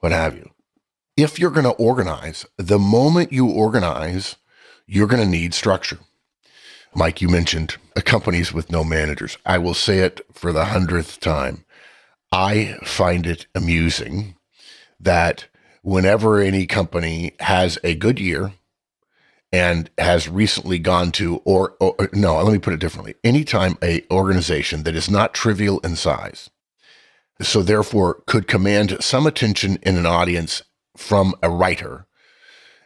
what 0.00 0.12
have 0.12 0.34
you. 0.34 0.50
If 1.16 1.38
you're 1.38 1.50
going 1.50 1.64
to 1.64 1.72
organize, 1.72 2.46
the 2.56 2.78
moment 2.78 3.32
you 3.32 3.48
organize, 3.48 4.36
you're 4.86 5.08
going 5.08 5.22
to 5.22 5.28
need 5.28 5.52
structure. 5.52 5.98
Mike, 6.94 7.20
you 7.20 7.28
mentioned 7.28 7.76
companies 8.04 8.52
with 8.52 8.70
no 8.70 8.82
managers. 8.82 9.36
I 9.44 9.58
will 9.58 9.74
say 9.74 9.98
it 9.98 10.20
for 10.32 10.52
the 10.52 10.66
hundredth 10.66 11.20
time. 11.20 11.64
I 12.32 12.78
find 12.84 13.26
it 13.26 13.46
amusing 13.54 14.36
that 15.00 15.46
whenever 15.82 16.38
any 16.38 16.66
company 16.66 17.32
has 17.40 17.78
a 17.84 17.94
good 17.94 18.18
year 18.18 18.52
and 19.52 19.90
has 19.98 20.28
recently 20.28 20.78
gone 20.78 21.10
to 21.12 21.40
or, 21.44 21.74
or, 21.80 21.94
no 22.12 22.42
let 22.42 22.52
me 22.52 22.58
put 22.58 22.74
it 22.74 22.80
differently. 22.80 23.14
Anytime 23.24 23.78
a 23.82 24.04
organization 24.10 24.82
that 24.82 24.94
is 24.94 25.10
not 25.10 25.34
trivial 25.34 25.78
in 25.80 25.96
size 25.96 26.50
so 27.40 27.62
therefore 27.62 28.22
could 28.26 28.48
command 28.48 28.96
some 29.00 29.26
attention 29.26 29.78
in 29.82 29.96
an 29.96 30.06
audience 30.06 30.62
from 30.96 31.34
a 31.42 31.48
writer 31.50 32.06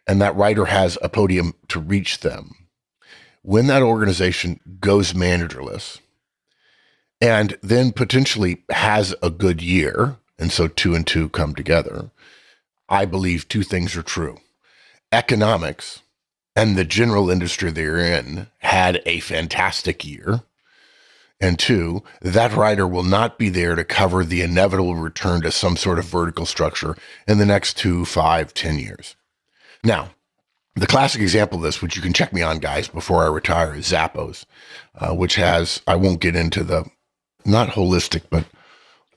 and 0.06 0.20
that 0.20 0.36
writer 0.36 0.66
has 0.66 0.98
a 1.00 1.08
podium 1.08 1.54
to 1.68 1.80
reach 1.80 2.20
them 2.20 2.52
when 3.42 3.66
that 3.66 3.82
organization 3.82 4.60
goes 4.80 5.14
managerless 5.14 6.00
and 7.20 7.56
then 7.62 7.92
potentially 7.92 8.62
has 8.70 9.14
a 9.22 9.30
good 9.30 9.62
year 9.62 10.16
and 10.38 10.52
so 10.52 10.68
two 10.68 10.94
and 10.94 11.06
two 11.06 11.28
come 11.30 11.54
together 11.54 12.10
i 12.88 13.04
believe 13.04 13.48
two 13.48 13.62
things 13.62 13.96
are 13.96 14.02
true. 14.02 14.38
Economics 15.10 16.01
and 16.54 16.76
the 16.76 16.84
general 16.84 17.30
industry 17.30 17.70
they're 17.70 17.98
in 17.98 18.48
had 18.58 19.02
a 19.06 19.20
fantastic 19.20 20.04
year. 20.04 20.42
And 21.40 21.58
two, 21.58 22.04
that 22.20 22.54
writer 22.54 22.86
will 22.86 23.02
not 23.02 23.36
be 23.36 23.48
there 23.48 23.74
to 23.74 23.84
cover 23.84 24.24
the 24.24 24.42
inevitable 24.42 24.94
return 24.94 25.40
to 25.42 25.50
some 25.50 25.76
sort 25.76 25.98
of 25.98 26.04
vertical 26.04 26.46
structure 26.46 26.96
in 27.26 27.38
the 27.38 27.46
next 27.46 27.76
two, 27.76 28.04
five, 28.04 28.54
ten 28.54 28.78
years. 28.78 29.16
Now, 29.82 30.10
the 30.76 30.86
classic 30.86 31.20
example 31.20 31.58
of 31.58 31.64
this, 31.64 31.82
which 31.82 31.96
you 31.96 32.02
can 32.02 32.12
check 32.12 32.32
me 32.32 32.42
on, 32.42 32.58
guys, 32.58 32.86
before 32.86 33.24
I 33.24 33.26
retire, 33.26 33.74
is 33.74 33.90
Zappos, 33.90 34.44
uh, 34.94 35.14
which 35.14 35.34
has, 35.34 35.82
I 35.86 35.96
won't 35.96 36.20
get 36.20 36.36
into 36.36 36.62
the 36.62 36.84
not 37.44 37.70
holistic, 37.70 38.22
but 38.30 38.44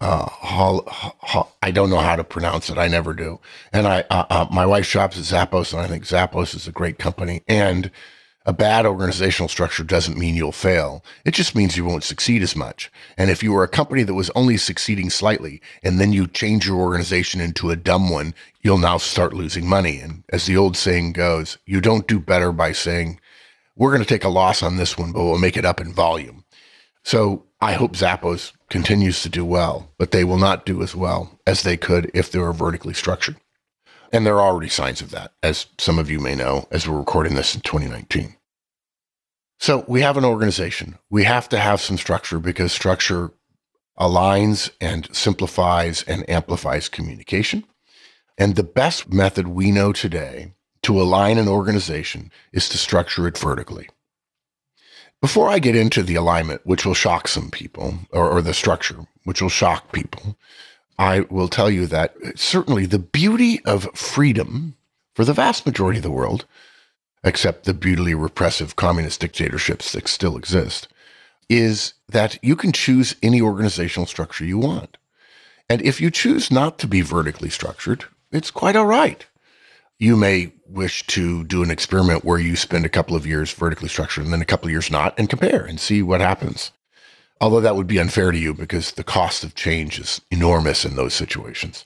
uh, 0.06 0.30
hol, 0.30 0.84
hol, 0.88 1.52
I 1.64 1.72
don't 1.72 1.90
know 1.90 1.98
how 1.98 2.16
to 2.16 2.24
pronounce 2.24 2.70
it. 2.70 2.78
I 2.78 2.88
never 2.88 3.14
do. 3.14 3.40
And 3.74 3.88
I, 3.88 4.02
uh, 4.12 4.26
uh, 4.30 4.48
my 4.52 4.64
wife 4.64 4.86
shops 4.86 5.18
at 5.18 5.24
Zappos, 5.24 5.74
and 5.74 5.82
I 5.82 5.88
think 5.88 6.04
Zappos 6.04 6.54
is 6.54 6.68
a 6.68 6.72
great 6.72 7.00
company. 7.00 7.42
And 7.48 7.90
a 8.46 8.54
bad 8.54 8.86
organizational 8.86 9.50
structure 9.50 9.84
doesn't 9.84 10.20
mean 10.20 10.36
you'll 10.36 10.52
fail. 10.52 11.04
It 11.26 11.34
just 11.34 11.56
means 11.56 11.76
you 11.76 11.86
won't 11.86 12.04
succeed 12.04 12.44
as 12.44 12.56
much. 12.56 12.92
And 13.18 13.32
if 13.32 13.42
you 13.42 13.52
were 13.52 13.64
a 13.64 13.68
company 13.68 14.04
that 14.04 14.14
was 14.14 14.30
only 14.36 14.58
succeeding 14.58 15.10
slightly, 15.10 15.60
and 15.82 16.00
then 16.00 16.14
you 16.14 16.28
change 16.28 16.68
your 16.68 16.78
organization 16.78 17.42
into 17.42 17.72
a 17.72 17.76
dumb 17.76 18.12
one, 18.12 18.36
you'll 18.62 18.78
now 18.78 18.98
start 18.98 19.34
losing 19.34 19.68
money. 19.68 20.00
And 20.00 20.24
as 20.30 20.46
the 20.46 20.56
old 20.56 20.78
saying 20.78 21.14
goes, 21.14 21.58
you 21.66 21.82
don't 21.82 22.08
do 22.08 22.20
better 22.20 22.52
by 22.52 22.74
saying, 22.74 23.20
we're 23.76 23.90
going 23.92 24.04
to 24.04 24.08
take 24.08 24.24
a 24.24 24.30
loss 24.30 24.62
on 24.62 24.78
this 24.78 24.98
one, 24.98 25.12
but 25.12 25.24
we'll 25.24 25.40
make 25.40 25.58
it 25.58 25.66
up 25.66 25.82
in 25.82 25.92
volume. 25.92 26.45
So 27.06 27.46
I 27.62 27.74
hope 27.74 27.94
Zappos 27.94 28.52
continues 28.68 29.22
to 29.22 29.30
do 29.30 29.46
well, 29.46 29.92
but 30.00 30.10
they 30.10 30.24
will 30.24 30.40
not 30.40 30.66
do 30.66 30.82
as 30.82 30.96
well 30.96 31.40
as 31.46 31.62
they 31.62 31.78
could 31.78 32.10
if 32.16 32.32
they 32.32 32.40
were 32.40 32.52
vertically 32.52 32.96
structured. 32.96 33.38
And 34.12 34.26
there 34.26 34.36
are 34.36 34.48
already 34.48 34.70
signs 34.70 35.02
of 35.02 35.12
that, 35.12 35.34
as 35.44 35.68
some 35.78 36.00
of 36.00 36.10
you 36.10 36.20
may 36.20 36.34
know, 36.34 36.68
as 36.72 36.88
we're 36.88 36.98
recording 36.98 37.36
this 37.36 37.54
in 37.54 37.62
2019. 37.62 38.36
So 39.60 39.86
we 39.88 40.02
have 40.02 40.18
an 40.18 40.26
organization. 40.26 40.98
We 41.12 41.26
have 41.26 41.48
to 41.50 41.60
have 41.60 41.80
some 41.80 41.98
structure 41.98 42.40
because 42.40 42.72
structure 42.72 43.32
aligns 44.00 44.72
and 44.82 45.08
simplifies 45.16 46.04
and 46.08 46.28
amplifies 46.28 46.90
communication. 46.90 47.66
And 48.36 48.56
the 48.56 48.64
best 48.64 49.14
method 49.14 49.48
we 49.48 49.70
know 49.70 49.94
today 49.94 50.54
to 50.82 51.00
align 51.00 51.38
an 51.38 51.48
organization 51.48 52.32
is 52.52 52.68
to 52.70 52.80
structure 52.80 53.28
it 53.28 53.38
vertically. 53.38 53.90
Before 55.22 55.50
I 55.50 55.60
get 55.60 55.76
into 55.76 56.04
the 56.04 56.16
alignment, 56.16 56.62
which 56.66 56.86
will 56.86 56.94
shock 56.94 57.28
some 57.28 57.50
people, 57.50 57.96
or, 58.12 58.30
or 58.30 58.42
the 58.42 58.54
structure, 58.54 59.08
which 59.24 59.42
will 59.42 59.50
shock 59.50 59.92
people, 59.92 60.38
I 60.98 61.22
will 61.22 61.48
tell 61.48 61.70
you 61.70 61.88
that 61.88 62.16
certainly 62.36 62.86
the 62.86 63.00
beauty 63.00 63.64
of 63.66 63.90
freedom 63.96 64.76
for 65.14 65.26
the 65.26 65.34
vast 65.34 65.66
majority 65.66 66.00
of 66.00 66.04
the 66.04 66.12
world, 66.12 66.46
except 67.24 67.64
the 67.64 67.74
brutally 67.74 68.14
repressive 68.14 68.76
communist 68.76 69.20
dictatorships 69.20 69.92
that 69.94 70.08
still 70.08 70.38
exist, 70.38 70.88
is 71.50 71.94
that 72.08 72.38
you 72.44 72.56
can 72.56 72.72
choose 72.72 73.16
any 73.24 73.42
organizational 73.42 74.06
structure 74.06 74.46
you 74.46 74.58
want. 74.58 74.98
And 75.70 75.82
if 75.82 76.00
you 76.00 76.12
choose 76.12 76.52
not 76.52 76.78
to 76.80 76.88
be 76.88 77.02
vertically 77.02 77.50
structured, 77.50 78.06
it's 78.32 78.52
quite 78.52 78.76
all 78.76 78.86
right 78.86 79.26
you 80.00 80.16
may 80.16 80.52
wish 80.68 81.06
to 81.08 81.44
do 81.46 81.64
an 81.64 81.72
experiment 81.72 82.26
where 82.26 82.40
you 82.40 82.56
spend 82.56 82.86
a 82.86 82.90
couple 82.90 83.16
of 83.16 83.26
years 83.26 83.52
vertically 83.54 83.88
structured 83.88 84.26
and 84.26 84.34
then 84.34 84.42
a 84.42 84.46
couple 84.46 84.68
of 84.68 84.72
years 84.72 84.92
not 84.92 85.18
and 85.18 85.30
compare 85.30 85.64
and 85.64 85.80
see 85.80 86.02
what 86.02 86.22
happens. 86.22 86.72
Although 87.40 87.62
that 87.62 87.76
would 87.76 87.88
be 87.88 88.00
unfair 88.00 88.32
to 88.32 88.38
you 88.38 88.54
because 88.54 88.92
the 88.92 89.04
cost 89.04 89.44
of 89.44 89.56
change 89.56 90.00
is 90.00 90.22
enormous 90.32 90.86
in 90.86 90.96
those 90.96 91.14
situations. 91.14 91.86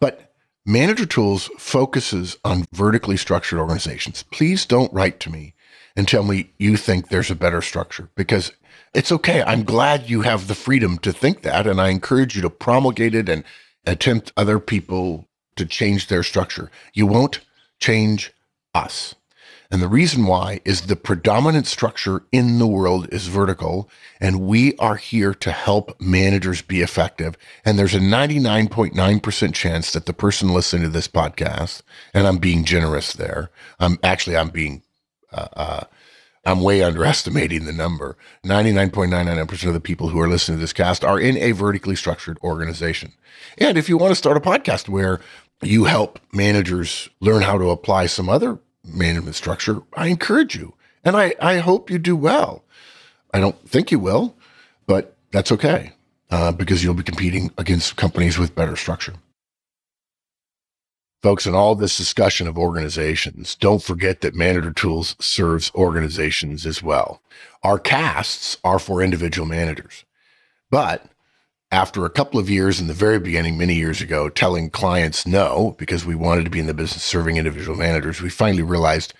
But 0.00 0.32
Manager 0.66 1.06
Tools 1.06 1.50
focuses 1.58 2.38
on 2.44 2.64
vertically 2.72 3.16
structured 3.16 3.58
organizations. 3.58 4.24
Please 4.30 4.66
don't 4.66 4.92
write 4.92 5.20
to 5.20 5.30
me 5.30 5.54
and 5.96 6.08
tell 6.08 6.24
me 6.24 6.50
you 6.58 6.76
think 6.76 7.08
there's 7.08 7.30
a 7.30 7.36
better 7.36 7.62
structure 7.62 8.08
because 8.16 8.52
it's 8.94 9.12
okay. 9.12 9.42
I'm 9.42 9.64
glad 9.64 10.08
you 10.08 10.22
have 10.22 10.48
the 10.48 10.54
freedom 10.54 10.98
to 10.98 11.12
think 11.12 11.42
that. 11.42 11.66
And 11.66 11.80
I 11.80 11.90
encourage 11.90 12.34
you 12.34 12.42
to 12.42 12.50
promulgate 12.50 13.14
it 13.14 13.28
and 13.28 13.44
attempt 13.86 14.32
other 14.36 14.58
people 14.58 15.28
to 15.56 15.66
change 15.66 16.08
their 16.08 16.22
structure. 16.22 16.70
You 16.92 17.06
won't 17.06 17.40
change 17.80 18.32
us. 18.74 19.14
And 19.70 19.82
the 19.82 19.88
reason 19.88 20.26
why 20.26 20.60
is 20.64 20.82
the 20.82 20.94
predominant 20.94 21.66
structure 21.66 22.22
in 22.30 22.58
the 22.58 22.66
world 22.66 23.08
is 23.10 23.26
vertical, 23.26 23.90
and 24.20 24.40
we 24.40 24.76
are 24.76 24.96
here 24.96 25.34
to 25.34 25.50
help 25.50 26.00
managers 26.00 26.62
be 26.62 26.80
effective. 26.80 27.36
And 27.64 27.78
there's 27.78 27.94
a 27.94 27.98
99.9% 27.98 29.54
chance 29.54 29.92
that 29.92 30.06
the 30.06 30.12
person 30.12 30.54
listening 30.54 30.84
to 30.84 30.90
this 30.90 31.08
podcast, 31.08 31.82
and 32.12 32.26
I'm 32.26 32.38
being 32.38 32.64
generous 32.64 33.14
there, 33.14 33.50
I'm 33.80 33.98
actually, 34.02 34.36
I'm 34.36 34.50
being 34.50 34.82
uh, 35.32 35.48
uh, 35.56 35.84
I'm 36.46 36.60
way 36.60 36.82
underestimating 36.82 37.64
the 37.64 37.72
number. 37.72 38.16
99.99% 38.44 39.66
of 39.66 39.72
the 39.72 39.80
people 39.80 40.08
who 40.08 40.20
are 40.20 40.28
listening 40.28 40.58
to 40.58 40.60
this 40.60 40.74
cast 40.74 41.02
are 41.02 41.18
in 41.18 41.38
a 41.38 41.52
vertically 41.52 41.96
structured 41.96 42.38
organization. 42.44 43.12
And 43.56 43.78
if 43.78 43.88
you 43.88 43.96
want 43.96 44.10
to 44.10 44.16
start 44.16 44.36
a 44.36 44.40
podcast 44.40 44.88
where 44.88 45.20
you 45.66 45.84
help 45.84 46.18
managers 46.32 47.08
learn 47.20 47.42
how 47.42 47.58
to 47.58 47.70
apply 47.70 48.06
some 48.06 48.28
other 48.28 48.58
management 48.84 49.36
structure, 49.36 49.82
I 49.94 50.08
encourage 50.08 50.54
you. 50.54 50.74
And 51.04 51.16
I, 51.16 51.34
I 51.40 51.58
hope 51.58 51.90
you 51.90 51.98
do 51.98 52.16
well. 52.16 52.64
I 53.32 53.40
don't 53.40 53.68
think 53.68 53.90
you 53.90 53.98
will, 53.98 54.36
but 54.86 55.16
that's 55.32 55.52
okay 55.52 55.92
uh, 56.30 56.52
because 56.52 56.82
you'll 56.82 56.94
be 56.94 57.02
competing 57.02 57.50
against 57.58 57.96
companies 57.96 58.38
with 58.38 58.54
better 58.54 58.76
structure. 58.76 59.14
Folks, 61.22 61.46
in 61.46 61.54
all 61.54 61.74
this 61.74 61.96
discussion 61.96 62.46
of 62.46 62.58
organizations, 62.58 63.54
don't 63.54 63.82
forget 63.82 64.20
that 64.20 64.34
Manager 64.34 64.70
Tools 64.70 65.16
serves 65.18 65.72
organizations 65.74 66.66
as 66.66 66.82
well. 66.82 67.22
Our 67.62 67.78
casts 67.78 68.58
are 68.62 68.78
for 68.78 69.02
individual 69.02 69.48
managers. 69.48 70.04
But 70.70 71.06
after 71.74 72.04
a 72.04 72.10
couple 72.10 72.38
of 72.38 72.48
years 72.48 72.80
in 72.80 72.86
the 72.86 72.94
very 72.94 73.18
beginning, 73.18 73.58
many 73.58 73.74
years 73.74 74.00
ago, 74.00 74.28
telling 74.28 74.70
clients 74.70 75.26
no, 75.26 75.74
because 75.76 76.06
we 76.06 76.14
wanted 76.14 76.44
to 76.44 76.50
be 76.50 76.60
in 76.60 76.66
the 76.66 76.72
business 76.72 77.02
serving 77.02 77.36
individual 77.36 77.76
managers, 77.76 78.22
we 78.22 78.30
finally 78.30 78.62
realized 78.62 79.12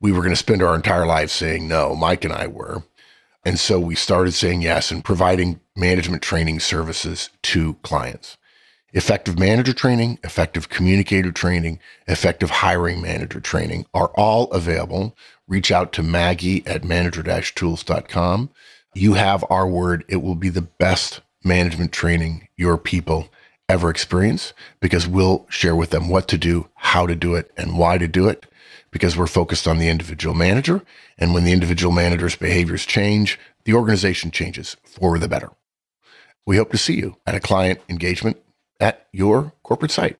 we 0.00 0.10
were 0.10 0.22
going 0.22 0.30
to 0.30 0.36
spend 0.36 0.62
our 0.62 0.74
entire 0.74 1.04
lives 1.04 1.30
saying 1.30 1.68
no. 1.68 1.94
Mike 1.94 2.24
and 2.24 2.32
I 2.32 2.46
were. 2.46 2.84
And 3.44 3.60
so 3.60 3.78
we 3.78 3.94
started 3.94 4.32
saying 4.32 4.62
yes 4.62 4.90
and 4.90 5.04
providing 5.04 5.60
management 5.76 6.22
training 6.22 6.60
services 6.60 7.28
to 7.42 7.74
clients 7.82 8.38
effective 8.92 9.38
manager 9.38 9.74
training, 9.74 10.18
effective 10.24 10.70
communicator 10.70 11.30
training, 11.30 11.78
effective 12.08 12.50
hiring 12.50 13.00
manager 13.02 13.40
training 13.40 13.84
are 13.92 14.10
all 14.16 14.50
available. 14.52 15.14
Reach 15.46 15.70
out 15.70 15.92
to 15.92 16.02
Maggie 16.02 16.66
at 16.66 16.82
manager-tools.com. 16.82 18.50
You 18.94 19.14
have 19.14 19.44
our 19.48 19.68
word. 19.68 20.04
It 20.08 20.16
will 20.16 20.34
be 20.34 20.48
the 20.48 20.62
best 20.62 21.20
management 21.44 21.92
training 21.92 22.48
your 22.56 22.76
people 22.76 23.28
ever 23.68 23.88
experience 23.88 24.52
because 24.80 25.06
we'll 25.06 25.46
share 25.48 25.76
with 25.76 25.90
them 25.90 26.08
what 26.08 26.28
to 26.28 26.36
do, 26.36 26.68
how 26.74 27.06
to 27.06 27.14
do 27.14 27.34
it, 27.34 27.50
and 27.56 27.78
why 27.78 27.98
to 27.98 28.08
do 28.08 28.28
it 28.28 28.46
because 28.90 29.16
we're 29.16 29.26
focused 29.26 29.68
on 29.68 29.78
the 29.78 29.88
individual 29.88 30.34
manager. 30.34 30.82
And 31.18 31.32
when 31.32 31.44
the 31.44 31.52
individual 31.52 31.92
manager's 31.92 32.36
behaviors 32.36 32.84
change, 32.84 33.38
the 33.64 33.74
organization 33.74 34.30
changes 34.30 34.76
for 34.84 35.18
the 35.18 35.28
better. 35.28 35.50
We 36.46 36.56
hope 36.56 36.70
to 36.72 36.78
see 36.78 36.94
you 36.94 37.16
at 37.26 37.34
a 37.34 37.40
client 37.40 37.80
engagement 37.88 38.38
at 38.80 39.06
your 39.12 39.52
corporate 39.62 39.92
site. 39.92 40.18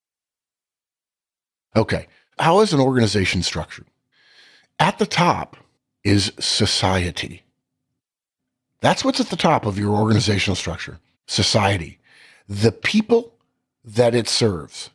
Okay. 1.75 2.07
How 2.39 2.61
is 2.61 2.73
an 2.73 2.81
organization 2.81 3.43
structured? 3.43 3.87
At 4.79 4.99
the 4.99 5.07
top 5.07 5.57
is 6.05 6.33
society. 6.39 7.43
That's 8.81 9.05
what's 9.05 9.21
at 9.21 9.29
the 9.29 9.37
top 9.37 9.67
of 9.67 9.79
your 9.79 9.95
organizational 9.95 10.57
structure 10.57 10.99
society. 11.31 11.99
The 12.49 12.73
people 12.73 13.35
that 13.85 14.15
it 14.15 14.29
serves. 14.29 14.91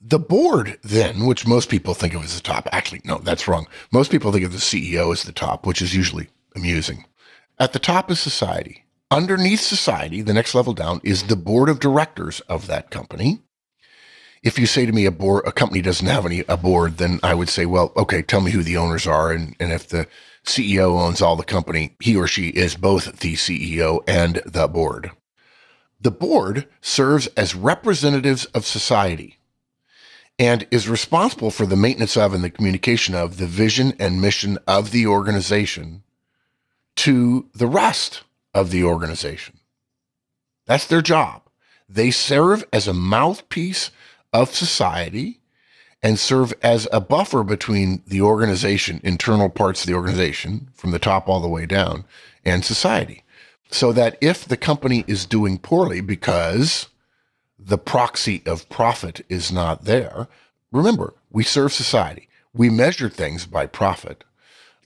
The 0.00 0.18
board, 0.18 0.78
then, 0.82 1.26
which 1.26 1.46
most 1.46 1.68
people 1.68 1.94
think 1.94 2.14
of 2.14 2.24
as 2.24 2.34
the 2.34 2.40
top, 2.40 2.68
actually, 2.72 3.02
no, 3.04 3.18
that's 3.18 3.46
wrong. 3.46 3.66
Most 3.92 4.10
people 4.10 4.32
think 4.32 4.44
of 4.44 4.52
the 4.52 4.58
CEO 4.58 5.12
as 5.12 5.22
the 5.22 5.32
top, 5.32 5.66
which 5.66 5.82
is 5.82 5.94
usually 5.94 6.28
amusing. 6.54 7.04
At 7.58 7.72
the 7.72 7.78
top 7.78 8.10
is 8.10 8.20
society. 8.20 8.84
Underneath 9.10 9.60
society, 9.60 10.22
the 10.22 10.34
next 10.34 10.54
level 10.54 10.72
down 10.72 11.00
is 11.04 11.24
the 11.24 11.36
board 11.36 11.68
of 11.68 11.80
directors 11.80 12.40
of 12.40 12.66
that 12.66 12.90
company. 12.90 13.42
If 14.42 14.58
you 14.58 14.66
say 14.66 14.86
to 14.86 14.92
me 14.92 15.06
a 15.06 15.10
board, 15.10 15.44
a 15.46 15.52
company 15.52 15.82
doesn't 15.82 16.06
have 16.06 16.26
any 16.26 16.44
a 16.48 16.56
board, 16.56 16.98
then 16.98 17.20
I 17.22 17.34
would 17.34 17.48
say, 17.48 17.66
well, 17.66 17.92
okay, 17.96 18.22
tell 18.22 18.40
me 18.40 18.50
who 18.50 18.62
the 18.62 18.76
owners 18.76 19.06
are, 19.06 19.32
and 19.32 19.56
and 19.58 19.72
if 19.72 19.88
the 19.88 20.06
CEO 20.44 21.00
owns 21.00 21.20
all 21.20 21.36
the 21.36 21.44
company, 21.44 21.96
he 22.00 22.16
or 22.16 22.28
she 22.28 22.48
is 22.48 22.76
both 22.76 23.20
the 23.20 23.34
CEO 23.34 24.02
and 24.06 24.40
the 24.46 24.68
board. 24.68 25.10
The 26.06 26.12
board 26.12 26.68
serves 26.80 27.26
as 27.36 27.56
representatives 27.56 28.44
of 28.54 28.64
society 28.64 29.38
and 30.38 30.64
is 30.70 30.88
responsible 30.88 31.50
for 31.50 31.66
the 31.66 31.74
maintenance 31.74 32.16
of 32.16 32.32
and 32.32 32.44
the 32.44 32.50
communication 32.50 33.12
of 33.16 33.38
the 33.38 33.46
vision 33.48 33.92
and 33.98 34.20
mission 34.20 34.56
of 34.68 34.92
the 34.92 35.08
organization 35.08 36.04
to 36.94 37.48
the 37.56 37.66
rest 37.66 38.22
of 38.54 38.70
the 38.70 38.84
organization. 38.84 39.58
That's 40.66 40.86
their 40.86 41.02
job. 41.02 41.42
They 41.88 42.12
serve 42.12 42.62
as 42.72 42.86
a 42.86 42.94
mouthpiece 42.94 43.90
of 44.32 44.54
society 44.54 45.40
and 46.04 46.20
serve 46.20 46.54
as 46.62 46.86
a 46.92 47.00
buffer 47.00 47.42
between 47.42 48.04
the 48.06 48.20
organization, 48.20 49.00
internal 49.02 49.48
parts 49.48 49.80
of 49.80 49.88
the 49.88 49.94
organization, 49.94 50.68
from 50.72 50.92
the 50.92 51.00
top 51.00 51.28
all 51.28 51.40
the 51.40 51.48
way 51.48 51.66
down, 51.66 52.04
and 52.44 52.64
society. 52.64 53.24
So 53.70 53.92
that 53.92 54.16
if 54.20 54.44
the 54.44 54.56
company 54.56 55.04
is 55.06 55.26
doing 55.26 55.58
poorly 55.58 56.00
because 56.00 56.88
the 57.58 57.78
proxy 57.78 58.42
of 58.46 58.68
profit 58.68 59.24
is 59.28 59.50
not 59.50 59.84
there, 59.84 60.28
remember, 60.70 61.14
we 61.30 61.42
serve 61.42 61.72
society. 61.72 62.28
We 62.54 62.70
measure 62.70 63.08
things 63.08 63.44
by 63.44 63.66
profit. 63.66 64.24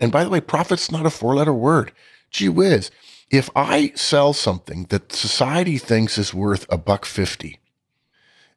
And 0.00 0.10
by 0.10 0.24
the 0.24 0.30
way, 0.30 0.40
profit's 0.40 0.90
not 0.90 1.06
a 1.06 1.10
four 1.10 1.34
letter 1.34 1.52
word. 1.52 1.92
Gee 2.30 2.48
whiz 2.48 2.90
if 3.30 3.48
I 3.54 3.92
sell 3.94 4.32
something 4.32 4.86
that 4.88 5.12
society 5.12 5.78
thinks 5.78 6.18
is 6.18 6.34
worth 6.34 6.66
a 6.68 6.76
buck 6.76 7.06
50 7.06 7.58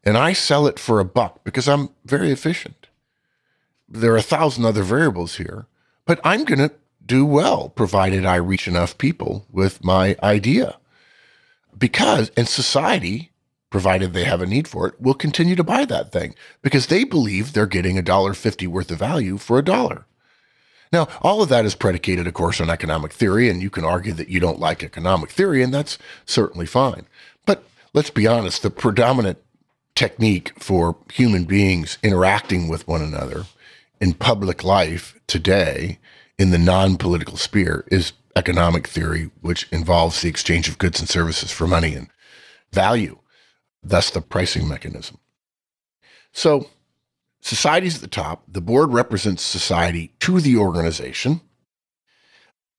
and 0.04 0.18
I 0.18 0.34
sell 0.34 0.66
it 0.66 0.80
for 0.80 1.00
a 1.00 1.06
buck 1.06 1.44
because 1.44 1.70
I'm 1.70 1.90
very 2.04 2.32
efficient, 2.32 2.88
there 3.88 4.14
are 4.14 4.18
a 4.18 4.24
thousand 4.24 4.66
other 4.66 4.84
variables 4.84 5.36
here, 5.36 5.68
but 6.06 6.20
I'm 6.24 6.44
going 6.44 6.60
to 6.60 6.72
do 7.06 7.26
well 7.26 7.70
provided 7.70 8.26
I 8.26 8.36
reach 8.36 8.68
enough 8.68 8.98
people 8.98 9.46
with 9.52 9.84
my 9.84 10.16
idea. 10.24 10.78
Because, 11.78 12.30
in 12.38 12.46
society, 12.46 13.32
provided 13.70 14.14
they 14.14 14.24
have 14.24 14.42
a 14.42 14.46
need 14.46 14.68
for 14.68 14.88
it, 14.88 15.02
will 15.02 15.16
continue 15.16 15.56
to 15.56 15.64
buy 15.64 15.84
that 15.86 16.12
thing 16.12 16.36
because 16.62 16.88
they 16.88 17.04
believe 17.04 17.54
they're 17.54 17.66
getting 17.66 17.98
a 17.98 18.04
dollar 18.04 18.34
fifty 18.34 18.68
worth 18.68 18.92
of 18.92 19.00
value 19.00 19.38
for 19.38 19.58
a 19.58 19.64
dollar. 19.64 20.06
Now, 20.92 21.08
all 21.24 21.42
of 21.42 21.50
that 21.50 21.66
is 21.66 21.74
predicated, 21.74 22.28
of 22.28 22.36
course, 22.36 22.62
on 22.62 22.70
economic 22.70 23.12
theory, 23.12 23.50
and 23.50 23.64
you 23.64 23.72
can 23.72 23.84
argue 23.84 24.14
that 24.14 24.30
you 24.30 24.40
don't 24.40 24.60
like 24.60 24.84
economic 24.84 25.32
theory, 25.32 25.64
and 25.64 25.74
that's 25.74 25.98
certainly 26.24 26.68
fine. 26.68 27.08
But 27.48 27.64
let's 27.94 28.12
be 28.12 28.28
honest, 28.28 28.62
the 28.62 28.70
predominant 28.70 29.40
technique 29.96 30.54
for 30.60 30.96
human 31.12 31.46
beings 31.46 31.98
interacting 32.04 32.68
with 32.68 32.88
one 32.88 33.02
another 33.02 33.46
in 34.00 34.14
public 34.14 34.64
life 34.64 35.20
today 35.26 35.98
in 36.38 36.52
the 36.52 36.58
non 36.58 36.98
political 36.98 37.38
sphere 37.38 37.86
is 37.92 38.14
economic 38.36 38.88
theory, 38.88 39.30
which 39.42 39.68
involves 39.72 40.22
the 40.22 40.30
exchange 40.30 40.68
of 40.68 40.78
goods 40.78 41.00
and 41.00 41.10
services 41.10 41.52
for 41.52 41.68
money 41.68 41.94
and 41.94 42.08
value, 42.72 43.20
thus 43.84 44.10
the 44.10 44.22
pricing 44.22 44.68
mechanism. 44.68 45.18
So, 46.32 46.68
Society's 47.42 47.96
at 47.96 48.02
the 48.02 48.08
top. 48.08 48.44
The 48.48 48.62
board 48.62 48.94
represents 48.94 49.44
society 49.44 50.14
to 50.22 50.40
the 50.40 50.56
organization. 50.56 51.42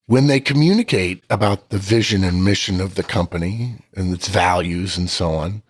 When 0.06 0.26
they 0.26 0.40
communicate 0.40 1.22
about 1.28 1.68
the 1.68 1.78
vision 1.78 2.24
and 2.24 2.44
mission 2.44 2.80
of 2.80 2.94
the 2.94 3.02
company 3.02 3.76
and 3.94 4.12
its 4.12 4.28
values 4.28 4.96
and 4.96 5.10
so 5.10 5.32
on, 5.32 5.62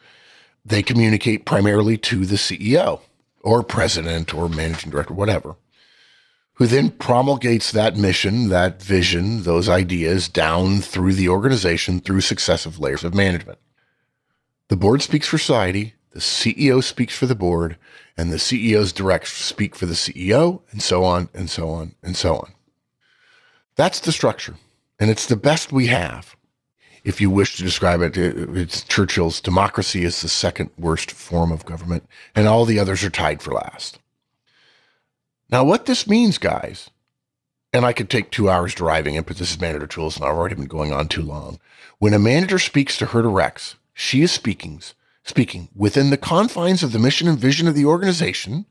they 0.65 0.83
communicate 0.83 1.45
primarily 1.45 1.99
to 1.99 2.25
the 2.25 2.37
CEO 2.37 3.01
or 3.43 3.65
president 3.65 4.33
or 4.33 4.49
managing 4.49 4.93
director, 4.93 5.13
whatever, 5.13 5.57
who 6.55 6.67
then 6.67 6.91
promulgates 6.91 7.73
that 7.73 7.97
mission, 7.97 8.49
that 8.49 8.83
vision, 8.83 9.43
those 9.43 9.69
ideas 9.69 10.29
down 10.29 10.81
through 10.81 11.13
the 11.13 11.29
organization 11.29 12.01
through 12.01 12.21
successive 12.21 12.79
layers 12.79 13.05
of 13.05 13.15
management. 13.15 13.59
The 14.69 14.77
board 14.77 15.03
speaks 15.03 15.29
for 15.29 15.39
society, 15.39 15.95
the 16.13 16.21
CEO 16.21 16.83
speaks 16.83 17.17
for 17.17 17.27
the 17.27 17.35
board, 17.35 17.77
and 18.17 18.31
the 18.31 18.37
CEO's 18.37 18.93
direct 18.93 19.27
speak 19.27 19.75
for 19.75 19.87
the 19.87 19.95
CEO, 19.95 20.63
and 20.71 20.81
so 20.81 21.05
on 21.05 21.29
and 21.35 21.51
so 21.51 21.69
on 21.71 21.97
and 22.03 22.17
so 22.17 22.37
on. 22.37 22.53
That's 23.77 23.99
the 23.99 24.13
structure, 24.13 24.55
and 25.01 25.11
it's 25.11 25.27
the 25.27 25.37
best 25.37 25.73
we 25.73 25.89
have. 25.89 26.37
If 27.03 27.21
you 27.21 27.29
wish 27.29 27.57
to 27.57 27.65
describe 27.65 28.01
it, 28.01 28.17
it's 28.17 28.85
Churchill's 28.85 29.41
democracy 29.41 30.05
is 30.05 30.23
the 30.23 30.29
second 30.29 30.71
worst 30.79 31.11
form 31.11 31.51
of 31.51 31.67
government, 31.67 32.09
and 32.35 32.47
all 32.47 32.65
the 32.65 32.79
others 32.79 33.03
are 33.03 33.11
tied 33.11 33.43
for 33.43 33.53
last. 33.53 33.99
Now, 35.51 35.65
what 35.65 35.87
this 35.87 36.07
means, 36.07 36.39
guys, 36.39 36.91
and 37.73 37.85
I 37.85 37.93
could 37.93 38.09
take 38.09 38.31
two 38.31 38.49
hours 38.49 38.75
driving 38.75 39.15
it, 39.15 39.27
but 39.27 39.37
this 39.37 39.51
is 39.53 39.61
manager 39.61 39.87
tools, 39.87 40.17
and 40.17 40.25
I've 40.25 40.37
already 40.37 40.55
been 40.55 40.67
going 40.67 40.93
on 40.93 41.09
too 41.09 41.23
long. 41.23 41.59
When 41.99 42.15
a 42.15 42.19
manager 42.19 42.59
speaks 42.59 42.97
to 42.99 43.07
her 43.07 43.23
directs, 43.23 43.77
she 43.93 44.23
is 44.23 44.33
speaking 44.33 44.81
speaking 45.25 45.69
within 45.75 46.11
the 46.11 46.17
confines 46.17 46.83
of 46.83 46.93
the 46.93 46.99
mission 46.99 47.27
and 47.27 47.39
vision 47.39 47.67
of 47.67 47.75
the 47.75 47.87
organization 47.87 48.67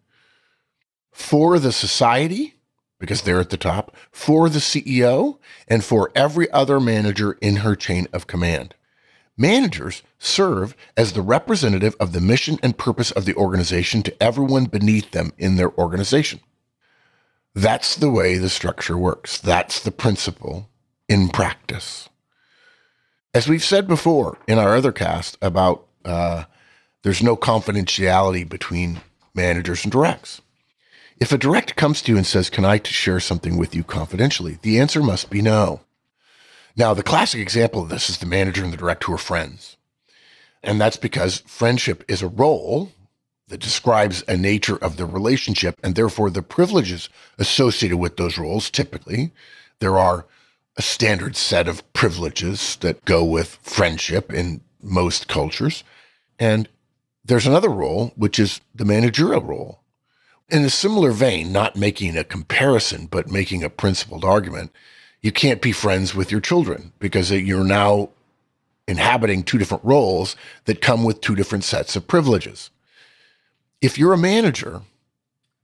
for 1.12 1.60
the 1.60 1.72
society, 1.72 2.56
because 3.00 3.24
they're 3.24 3.40
at 3.40 3.50
the 3.50 3.58
top, 3.58 3.96
for 4.12 4.50
the 4.50 4.60
CEO, 4.60 5.38
and 5.68 5.84
for 5.84 6.12
every 6.16 6.50
other 6.52 6.80
manager 6.80 7.34
in 7.42 7.58
her 7.58 7.76
chain 7.76 8.08
of 8.14 8.28
command. 8.28 8.76
Managers 9.36 10.04
serve 10.20 10.76
as 10.96 11.14
the 11.14 11.22
representative 11.22 11.96
of 12.00 12.14
the 12.14 12.22
mission 12.22 12.60
and 12.64 12.78
purpose 12.78 13.12
of 13.12 13.26
the 13.26 13.36
organization 13.36 14.04
to 14.04 14.24
everyone 14.24 14.66
beneath 14.66 15.12
them 15.12 15.34
in 15.38 15.56
their 15.56 15.72
organization. 15.78 16.40
That's 17.56 17.96
the 17.96 18.10
way 18.10 18.38
the 18.38 18.50
structure 18.50 18.98
works. 18.98 19.38
That's 19.38 19.80
the 19.80 19.92
principle 19.92 20.70
in 21.08 21.30
practice. 21.30 22.10
As 23.34 23.48
we've 23.48 23.64
said 23.64 23.88
before 23.88 24.38
in 24.48 24.58
our 24.58 24.76
other 24.76 24.92
cast 24.92 25.38
about 25.42 25.86
uh, 26.06 26.46
there's 27.04 27.24
no 27.24 27.36
confidentiality 27.36 28.48
between 28.48 29.02
managers 29.34 29.84
and 29.84 29.92
directs. 29.92 30.42
If 31.20 31.32
a 31.32 31.38
direct 31.38 31.76
comes 31.76 32.02
to 32.02 32.12
you 32.12 32.18
and 32.18 32.26
says, 32.26 32.50
Can 32.50 32.66
I 32.66 32.82
share 32.84 33.20
something 33.20 33.58
with 33.58 33.76
you 33.76 33.84
confidentially? 33.84 34.58
The 34.62 34.80
answer 34.80 35.02
must 35.02 35.30
be 35.30 35.42
no. 35.42 35.82
Now, 36.76 36.94
the 36.94 37.04
classic 37.04 37.40
example 37.40 37.84
of 37.84 37.90
this 37.90 38.10
is 38.10 38.18
the 38.18 38.26
manager 38.26 38.64
and 38.64 38.74
the 38.74 38.78
direct 38.78 39.04
who 39.04 39.14
are 39.14 39.20
friends. 39.20 39.78
And 40.64 40.82
that's 40.82 40.98
because 40.98 41.44
friendship 41.46 42.04
is 42.08 42.22
a 42.22 42.28
role 42.28 42.92
that 43.48 43.60
describes 43.60 44.24
a 44.28 44.38
nature 44.38 44.78
of 44.78 44.98
the 44.98 45.06
relationship 45.06 45.80
and 45.84 45.96
therefore 45.96 46.30
the 46.30 46.42
privileges 46.42 47.10
associated 47.38 47.98
with 47.98 48.18
those 48.18 48.38
roles. 48.38 48.70
Typically, 48.70 49.32
there 49.80 49.98
are 49.98 50.26
a 50.78 50.82
standard 50.82 51.36
set 51.36 51.68
of 51.68 51.94
privileges 51.94 52.78
that 52.78 53.04
go 53.06 53.24
with 53.24 53.60
friendship 53.62 54.34
in 54.34 54.62
most 54.82 55.28
cultures. 55.28 55.84
And 56.40 56.68
there's 57.24 57.48
another 57.48 57.70
role, 57.70 58.12
which 58.16 58.40
is 58.40 58.60
the 58.74 58.86
managerial 58.86 59.42
role. 59.42 59.82
In 60.50 60.64
a 60.64 60.70
similar 60.70 61.12
vein, 61.12 61.52
not 61.52 61.76
making 61.76 62.18
a 62.18 62.24
comparison, 62.24 63.08
but 63.08 63.32
making 63.32 63.64
a 63.64 63.70
principled 63.70 64.26
argument, 64.26 64.72
you 65.22 65.32
can't 65.32 65.62
be 65.62 65.72
friends 65.72 66.14
with 66.14 66.32
your 66.32 66.42
children 66.42 66.92
because 67.00 67.32
you're 67.32 67.64
now 67.64 68.10
inhabiting 68.88 69.44
two 69.44 69.58
different 69.58 69.84
roles 69.86 70.36
that 70.66 70.82
come 70.82 71.04
with 71.04 71.22
two 71.22 71.36
different 71.36 71.64
sets 71.64 71.96
of 71.96 72.08
privileges. 72.08 72.70
If 73.84 73.98
you're 73.98 74.14
a 74.14 74.18
manager, 74.18 74.84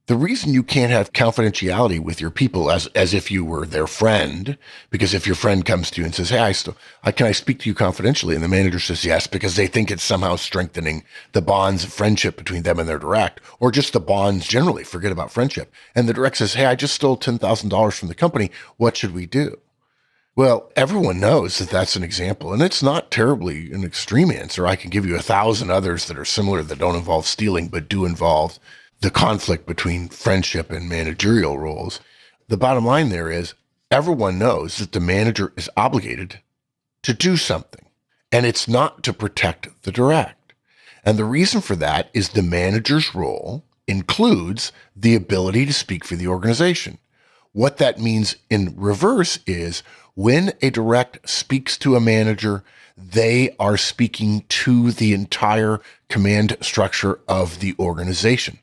the 0.07 0.17
reason 0.17 0.53
you 0.53 0.61
can't 0.61 0.91
have 0.91 1.13
confidentiality 1.13 2.01
with 2.01 2.19
your 2.19 2.31
people 2.31 2.69
as 2.69 2.87
as 2.87 3.13
if 3.13 3.31
you 3.31 3.45
were 3.45 3.65
their 3.65 3.87
friend, 3.87 4.57
because 4.89 5.13
if 5.13 5.25
your 5.25 5.37
friend 5.37 5.65
comes 5.65 5.89
to 5.91 6.01
you 6.01 6.05
and 6.05 6.13
says, 6.13 6.27
"Hey, 6.27 6.39
I 6.39 6.51
still, 6.51 6.75
I, 7.01 7.13
can 7.13 7.27
I 7.27 7.31
speak 7.31 7.59
to 7.59 7.69
you 7.69 7.73
confidentially?" 7.73 8.35
and 8.35 8.43
the 8.43 8.49
manager 8.49 8.77
says 8.77 9.05
yes, 9.05 9.25
because 9.25 9.55
they 9.55 9.67
think 9.67 9.89
it's 9.89 10.03
somehow 10.03 10.35
strengthening 10.35 11.05
the 11.31 11.41
bonds 11.41 11.85
of 11.85 11.93
friendship 11.93 12.35
between 12.35 12.63
them 12.63 12.77
and 12.77 12.89
their 12.89 12.99
direct, 12.99 13.39
or 13.61 13.71
just 13.71 13.93
the 13.93 14.01
bonds 14.01 14.45
generally. 14.45 14.83
Forget 14.83 15.13
about 15.13 15.31
friendship. 15.31 15.71
And 15.95 16.09
the 16.09 16.13
direct 16.13 16.35
says, 16.39 16.55
"Hey, 16.55 16.65
I 16.65 16.75
just 16.75 16.95
stole 16.95 17.15
ten 17.15 17.37
thousand 17.37 17.69
dollars 17.69 17.97
from 17.97 18.09
the 18.09 18.15
company. 18.15 18.51
What 18.75 18.97
should 18.97 19.13
we 19.13 19.27
do?" 19.27 19.61
Well, 20.39 20.71
everyone 20.77 21.19
knows 21.19 21.57
that 21.57 21.69
that's 21.69 21.97
an 21.97 22.03
example, 22.03 22.53
and 22.53 22.61
it's 22.61 22.81
not 22.81 23.11
terribly 23.11 23.73
an 23.73 23.83
extreme 23.83 24.31
answer. 24.31 24.65
I 24.65 24.77
can 24.77 24.89
give 24.89 25.05
you 25.05 25.17
a 25.17 25.21
thousand 25.21 25.69
others 25.69 26.05
that 26.05 26.17
are 26.17 26.23
similar 26.23 26.63
that 26.63 26.79
don't 26.79 26.95
involve 26.95 27.25
stealing, 27.25 27.67
but 27.67 27.89
do 27.89 28.05
involve 28.05 28.57
the 29.01 29.11
conflict 29.11 29.65
between 29.65 30.07
friendship 30.07 30.71
and 30.71 30.87
managerial 30.87 31.59
roles. 31.59 31.99
The 32.47 32.55
bottom 32.55 32.85
line 32.85 33.09
there 33.09 33.29
is 33.29 33.53
everyone 33.91 34.39
knows 34.39 34.77
that 34.77 34.93
the 34.93 35.01
manager 35.01 35.51
is 35.57 35.69
obligated 35.75 36.39
to 37.03 37.13
do 37.13 37.35
something, 37.35 37.87
and 38.31 38.45
it's 38.45 38.65
not 38.65 39.03
to 39.03 39.11
protect 39.11 39.67
the 39.83 39.91
direct. 39.91 40.53
And 41.03 41.17
the 41.17 41.25
reason 41.25 41.59
for 41.59 41.75
that 41.75 42.09
is 42.13 42.29
the 42.29 42.43
manager's 42.43 43.13
role 43.13 43.65
includes 43.89 44.71
the 44.95 45.15
ability 45.15 45.65
to 45.65 45.73
speak 45.73 46.05
for 46.05 46.15
the 46.15 46.27
organization. 46.27 46.97
What 47.59 47.75
that 47.75 47.99
means 47.99 48.37
in 48.49 48.73
reverse 48.77 49.39
is 49.45 49.83
when 50.15 50.53
a 50.61 50.69
direct 50.69 51.27
speaks 51.27 51.77
to 51.79 51.97
a 51.97 51.99
manager, 51.99 52.63
they 52.95 53.53
are 53.59 53.75
speaking 53.75 54.45
to 54.47 54.93
the 54.93 55.13
entire 55.13 55.81
command 56.07 56.55
structure 56.61 57.19
of 57.27 57.59
the 57.59 57.75
organization. 57.77 58.59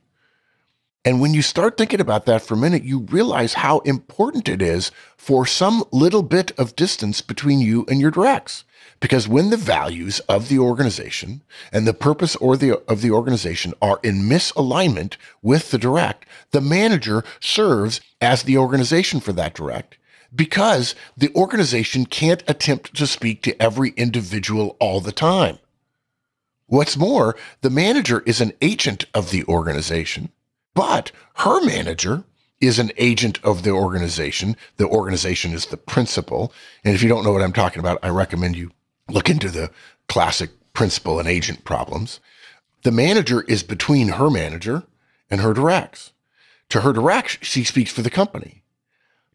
And 1.06 1.20
when 1.20 1.34
you 1.34 1.40
start 1.40 1.76
thinking 1.76 2.00
about 2.00 2.26
that 2.26 2.42
for 2.42 2.54
a 2.54 2.56
minute, 2.56 2.82
you 2.82 2.98
realize 2.98 3.54
how 3.54 3.78
important 3.80 4.48
it 4.48 4.60
is 4.60 4.90
for 5.16 5.46
some 5.46 5.84
little 5.92 6.24
bit 6.24 6.50
of 6.58 6.74
distance 6.74 7.20
between 7.20 7.60
you 7.60 7.86
and 7.88 8.00
your 8.00 8.10
directs. 8.10 8.64
Because 8.98 9.28
when 9.28 9.50
the 9.50 9.56
values 9.56 10.18
of 10.28 10.48
the 10.48 10.58
organization 10.58 11.44
and 11.70 11.86
the 11.86 11.94
purpose 11.94 12.34
or 12.36 12.56
the, 12.56 12.78
of 12.90 13.02
the 13.02 13.12
organization 13.12 13.72
are 13.80 14.00
in 14.02 14.22
misalignment 14.22 15.14
with 15.42 15.70
the 15.70 15.78
direct, 15.78 16.26
the 16.50 16.60
manager 16.60 17.22
serves 17.38 18.00
as 18.20 18.42
the 18.42 18.58
organization 18.58 19.20
for 19.20 19.32
that 19.32 19.54
direct 19.54 19.98
because 20.34 20.96
the 21.16 21.32
organization 21.36 22.04
can't 22.04 22.42
attempt 22.48 22.96
to 22.96 23.06
speak 23.06 23.42
to 23.42 23.62
every 23.62 23.90
individual 23.90 24.76
all 24.80 25.00
the 25.00 25.12
time. 25.12 25.60
What's 26.66 26.96
more, 26.96 27.36
the 27.60 27.70
manager 27.70 28.24
is 28.26 28.40
an 28.40 28.54
agent 28.60 29.04
of 29.14 29.30
the 29.30 29.44
organization 29.44 30.30
but 30.76 31.10
her 31.36 31.64
manager 31.64 32.22
is 32.60 32.78
an 32.78 32.92
agent 32.98 33.42
of 33.42 33.62
the 33.62 33.70
organization. 33.70 34.56
The 34.76 34.86
organization 34.86 35.52
is 35.52 35.66
the 35.66 35.76
principal. 35.76 36.52
And 36.84 36.94
if 36.94 37.02
you 37.02 37.08
don't 37.08 37.24
know 37.24 37.32
what 37.32 37.42
I'm 37.42 37.52
talking 37.52 37.80
about, 37.80 37.98
I 38.02 38.10
recommend 38.10 38.56
you 38.56 38.70
look 39.08 39.28
into 39.28 39.50
the 39.50 39.70
classic 40.08 40.50
principal 40.74 41.18
and 41.18 41.26
agent 41.26 41.64
problems. 41.64 42.20
The 42.82 42.92
manager 42.92 43.42
is 43.42 43.62
between 43.62 44.08
her 44.08 44.30
manager 44.30 44.84
and 45.30 45.40
her 45.40 45.54
directs. 45.54 46.12
To 46.68 46.82
her 46.82 46.92
direct, 46.92 47.44
she 47.44 47.64
speaks 47.64 47.90
for 47.90 48.02
the 48.02 48.10
company. 48.10 48.62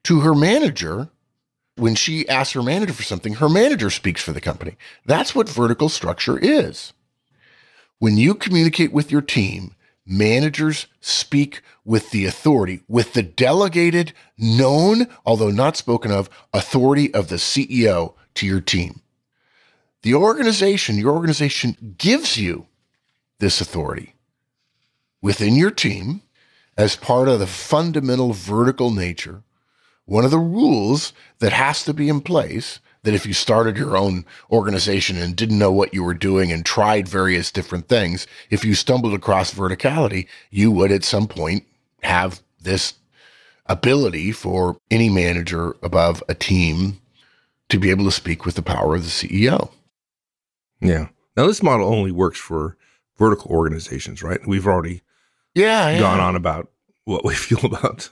To 0.03 0.21
her 0.21 0.35
manager, 0.35 1.09
when 1.75 1.95
she 1.95 2.29
asks 2.29 2.53
her 2.53 2.63
manager 2.63 2.93
for 2.93 3.03
something, 3.03 3.35
her 3.35 3.49
manager 3.49 3.89
speaks 3.89 4.21
for 4.21 4.31
the 4.31 4.41
company. 4.41 4.77
That's 5.05 5.33
what 5.33 5.49
vertical 5.49 5.89
structure 5.89 6.37
is. 6.37 6.93
When 7.99 8.17
you 8.17 8.35
communicate 8.35 8.93
with 8.93 9.11
your 9.11 9.21
team, 9.21 9.75
managers 10.05 10.87
speak 10.99 11.61
with 11.85 12.11
the 12.11 12.25
authority, 12.25 12.81
with 12.87 13.13
the 13.13 13.23
delegated, 13.23 14.13
known, 14.37 15.07
although 15.25 15.51
not 15.51 15.77
spoken 15.77 16.11
of, 16.11 16.29
authority 16.53 17.13
of 17.13 17.27
the 17.27 17.35
CEO 17.35 18.13
to 18.35 18.45
your 18.45 18.61
team. 18.61 19.01
The 20.03 20.15
organization, 20.15 20.97
your 20.97 21.13
organization 21.13 21.95
gives 21.97 22.37
you 22.37 22.67
this 23.39 23.61
authority 23.61 24.15
within 25.21 25.55
your 25.55 25.71
team 25.71 26.21
as 26.77 26.95
part 26.95 27.27
of 27.27 27.39
the 27.39 27.47
fundamental 27.47 28.33
vertical 28.33 28.91
nature. 28.91 29.43
One 30.05 30.25
of 30.25 30.31
the 30.31 30.39
rules 30.39 31.13
that 31.39 31.53
has 31.53 31.83
to 31.85 31.93
be 31.93 32.09
in 32.09 32.21
place 32.21 32.79
that 33.03 33.13
if 33.13 33.25
you 33.25 33.33
started 33.33 33.77
your 33.77 33.97
own 33.97 34.25
organization 34.51 35.17
and 35.17 35.35
didn't 35.35 35.57
know 35.57 35.71
what 35.71 35.93
you 35.93 36.03
were 36.03 36.13
doing 36.13 36.51
and 36.51 36.65
tried 36.65 37.07
various 37.07 37.51
different 37.51 37.87
things, 37.87 38.27
if 38.49 38.63
you 38.63 38.75
stumbled 38.75 39.13
across 39.13 39.53
verticality, 39.53 40.27
you 40.49 40.71
would 40.71 40.91
at 40.91 41.03
some 41.03 41.27
point 41.27 41.65
have 42.03 42.41
this 42.61 42.93
ability 43.65 44.31
for 44.31 44.77
any 44.89 45.09
manager 45.09 45.75
above 45.81 46.23
a 46.29 46.35
team 46.35 47.01
to 47.69 47.79
be 47.79 47.89
able 47.89 48.05
to 48.05 48.11
speak 48.11 48.45
with 48.45 48.55
the 48.55 48.61
power 48.61 48.95
of 48.95 49.03
the 49.03 49.09
CEO. 49.09 49.71
Yeah. 50.79 51.07
Now 51.37 51.47
this 51.47 51.63
model 51.63 51.87
only 51.87 52.11
works 52.11 52.39
for 52.39 52.77
vertical 53.17 53.51
organizations, 53.51 54.21
right? 54.21 54.45
We've 54.45 54.67
already 54.67 55.01
yeah, 55.55 55.89
yeah. 55.89 55.99
gone 55.99 56.19
on 56.19 56.35
about 56.35 56.69
what 57.05 57.23
we 57.23 57.33
feel 57.35 57.65
about 57.65 58.09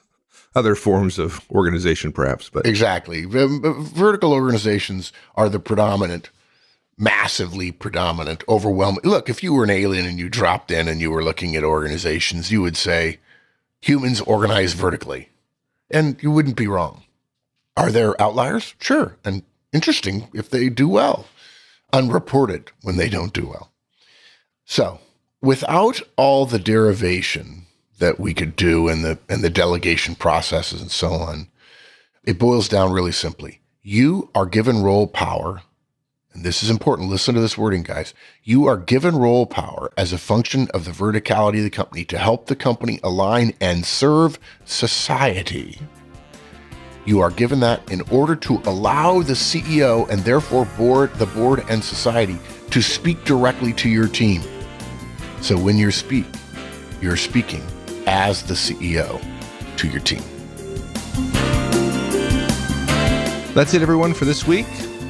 other 0.56 0.76
forms 0.76 1.20
of 1.20 1.42
organization, 1.52 2.12
perhaps. 2.12 2.50
But 2.50 2.66
exactly, 2.66 3.26
vertical 3.26 4.34
organizations 4.34 5.12
are 5.36 5.50
the 5.50 5.60
predominant, 5.60 6.30
massively 6.98 7.72
predominant, 7.72 8.44
overwhelming. 8.50 9.02
Look, 9.04 9.30
if 9.30 9.44
you 9.44 9.54
were 9.54 9.64
an 9.64 9.70
alien 9.70 10.06
and 10.06 10.20
you 10.20 10.30
dropped 10.30 10.72
in 10.72 10.88
and 10.88 11.00
you 11.00 11.12
were 11.12 11.24
looking 11.24 11.56
at 11.56 11.64
organizations, 11.64 12.52
you 12.52 12.62
would 12.62 12.78
say 12.78 13.20
humans 13.82 14.22
organize 14.22 14.74
vertically, 14.74 15.30
and 15.90 16.22
you 16.22 16.32
wouldn't 16.32 16.58
be 16.58 16.68
wrong. 16.68 17.04
Are 17.78 17.92
there 17.92 18.20
outliers? 18.22 18.76
Sure, 18.80 19.16
and 19.24 19.44
interesting 19.72 20.28
if 20.34 20.50
they 20.50 20.70
do 20.70 20.90
well. 20.90 21.26
Unreported 21.94 22.72
when 22.84 22.98
they 22.98 23.10
don't 23.10 23.34
do 23.34 23.48
well. 23.48 23.72
So, 24.66 25.00
without 25.42 26.02
all 26.18 26.46
the 26.46 26.60
derivation 26.60 27.66
that 28.00 28.20
we 28.20 28.34
could 28.34 28.56
do 28.56 28.88
and 28.88 29.04
the 29.04 29.20
and 29.30 29.44
the 29.44 29.50
delegation 29.50 30.16
processes 30.16 30.82
and 30.82 30.92
so 30.92 31.12
on. 31.12 31.48
It 32.24 32.40
boils 32.40 32.68
down 32.68 32.92
really 32.92 33.12
simply. 33.12 33.62
You 33.82 34.30
are 34.36 34.46
given 34.46 34.84
role 34.84 35.08
power, 35.08 35.62
and 36.34 36.44
this 36.44 36.62
is 36.64 36.70
important. 36.70 37.10
Listen 37.10 37.36
to 37.36 37.42
this 37.42 37.58
wording, 37.58 37.84
guys. 37.84 38.14
You 38.44 38.68
are 38.68 38.78
given 38.78 39.16
role 39.16 39.46
power 39.46 39.92
as 39.98 40.12
a 40.12 40.18
function 40.18 40.68
of 40.74 40.86
the 40.86 40.92
verticality 40.92 41.58
of 41.58 41.64
the 41.64 41.70
company 41.70 42.04
to 42.06 42.18
help 42.18 42.48
the 42.48 42.56
company 42.56 43.00
align 43.04 43.54
and 43.62 43.86
serve 43.86 44.38
society. 44.66 45.80
You 47.06 47.22
are 47.22 47.32
given 47.32 47.62
that 47.62 47.90
in 47.90 48.02
order 48.12 48.36
to 48.36 48.62
allow 48.66 49.22
the 49.22 49.34
CEO 49.34 50.08
and 50.10 50.22
therefore 50.22 50.66
board, 50.78 51.14
the 51.16 51.26
board 51.28 51.64
and 51.70 51.84
society 51.84 52.38
to 52.70 52.82
speak 52.82 53.24
directly 53.24 53.74
to 53.74 53.90
your 53.90 54.08
team. 54.08 54.44
So 55.42 55.58
when 55.58 55.78
you 55.78 55.90
speak, 55.90 56.26
you're 57.02 57.18
speaking 57.18 57.64
as 58.10 58.42
the 58.42 58.56
CEO 58.56 59.22
to 59.78 59.88
your 59.88 60.02
team. 60.02 60.24
That's 63.54 63.76
it, 63.76 63.84
everyone, 63.84 64.16
for 64.16 64.26
this 64.26 64.48
week. 64.48 64.66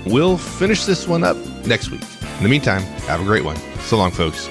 We'll 0.05 0.37
finish 0.37 0.83
this 0.83 1.07
one 1.07 1.23
up 1.23 1.37
next 1.65 1.91
week. 1.91 2.03
In 2.37 2.43
the 2.43 2.49
meantime, 2.49 2.81
have 3.07 3.21
a 3.21 3.23
great 3.23 3.45
one. 3.45 3.55
So 3.81 3.97
long, 3.97 4.11
folks. 4.11 4.49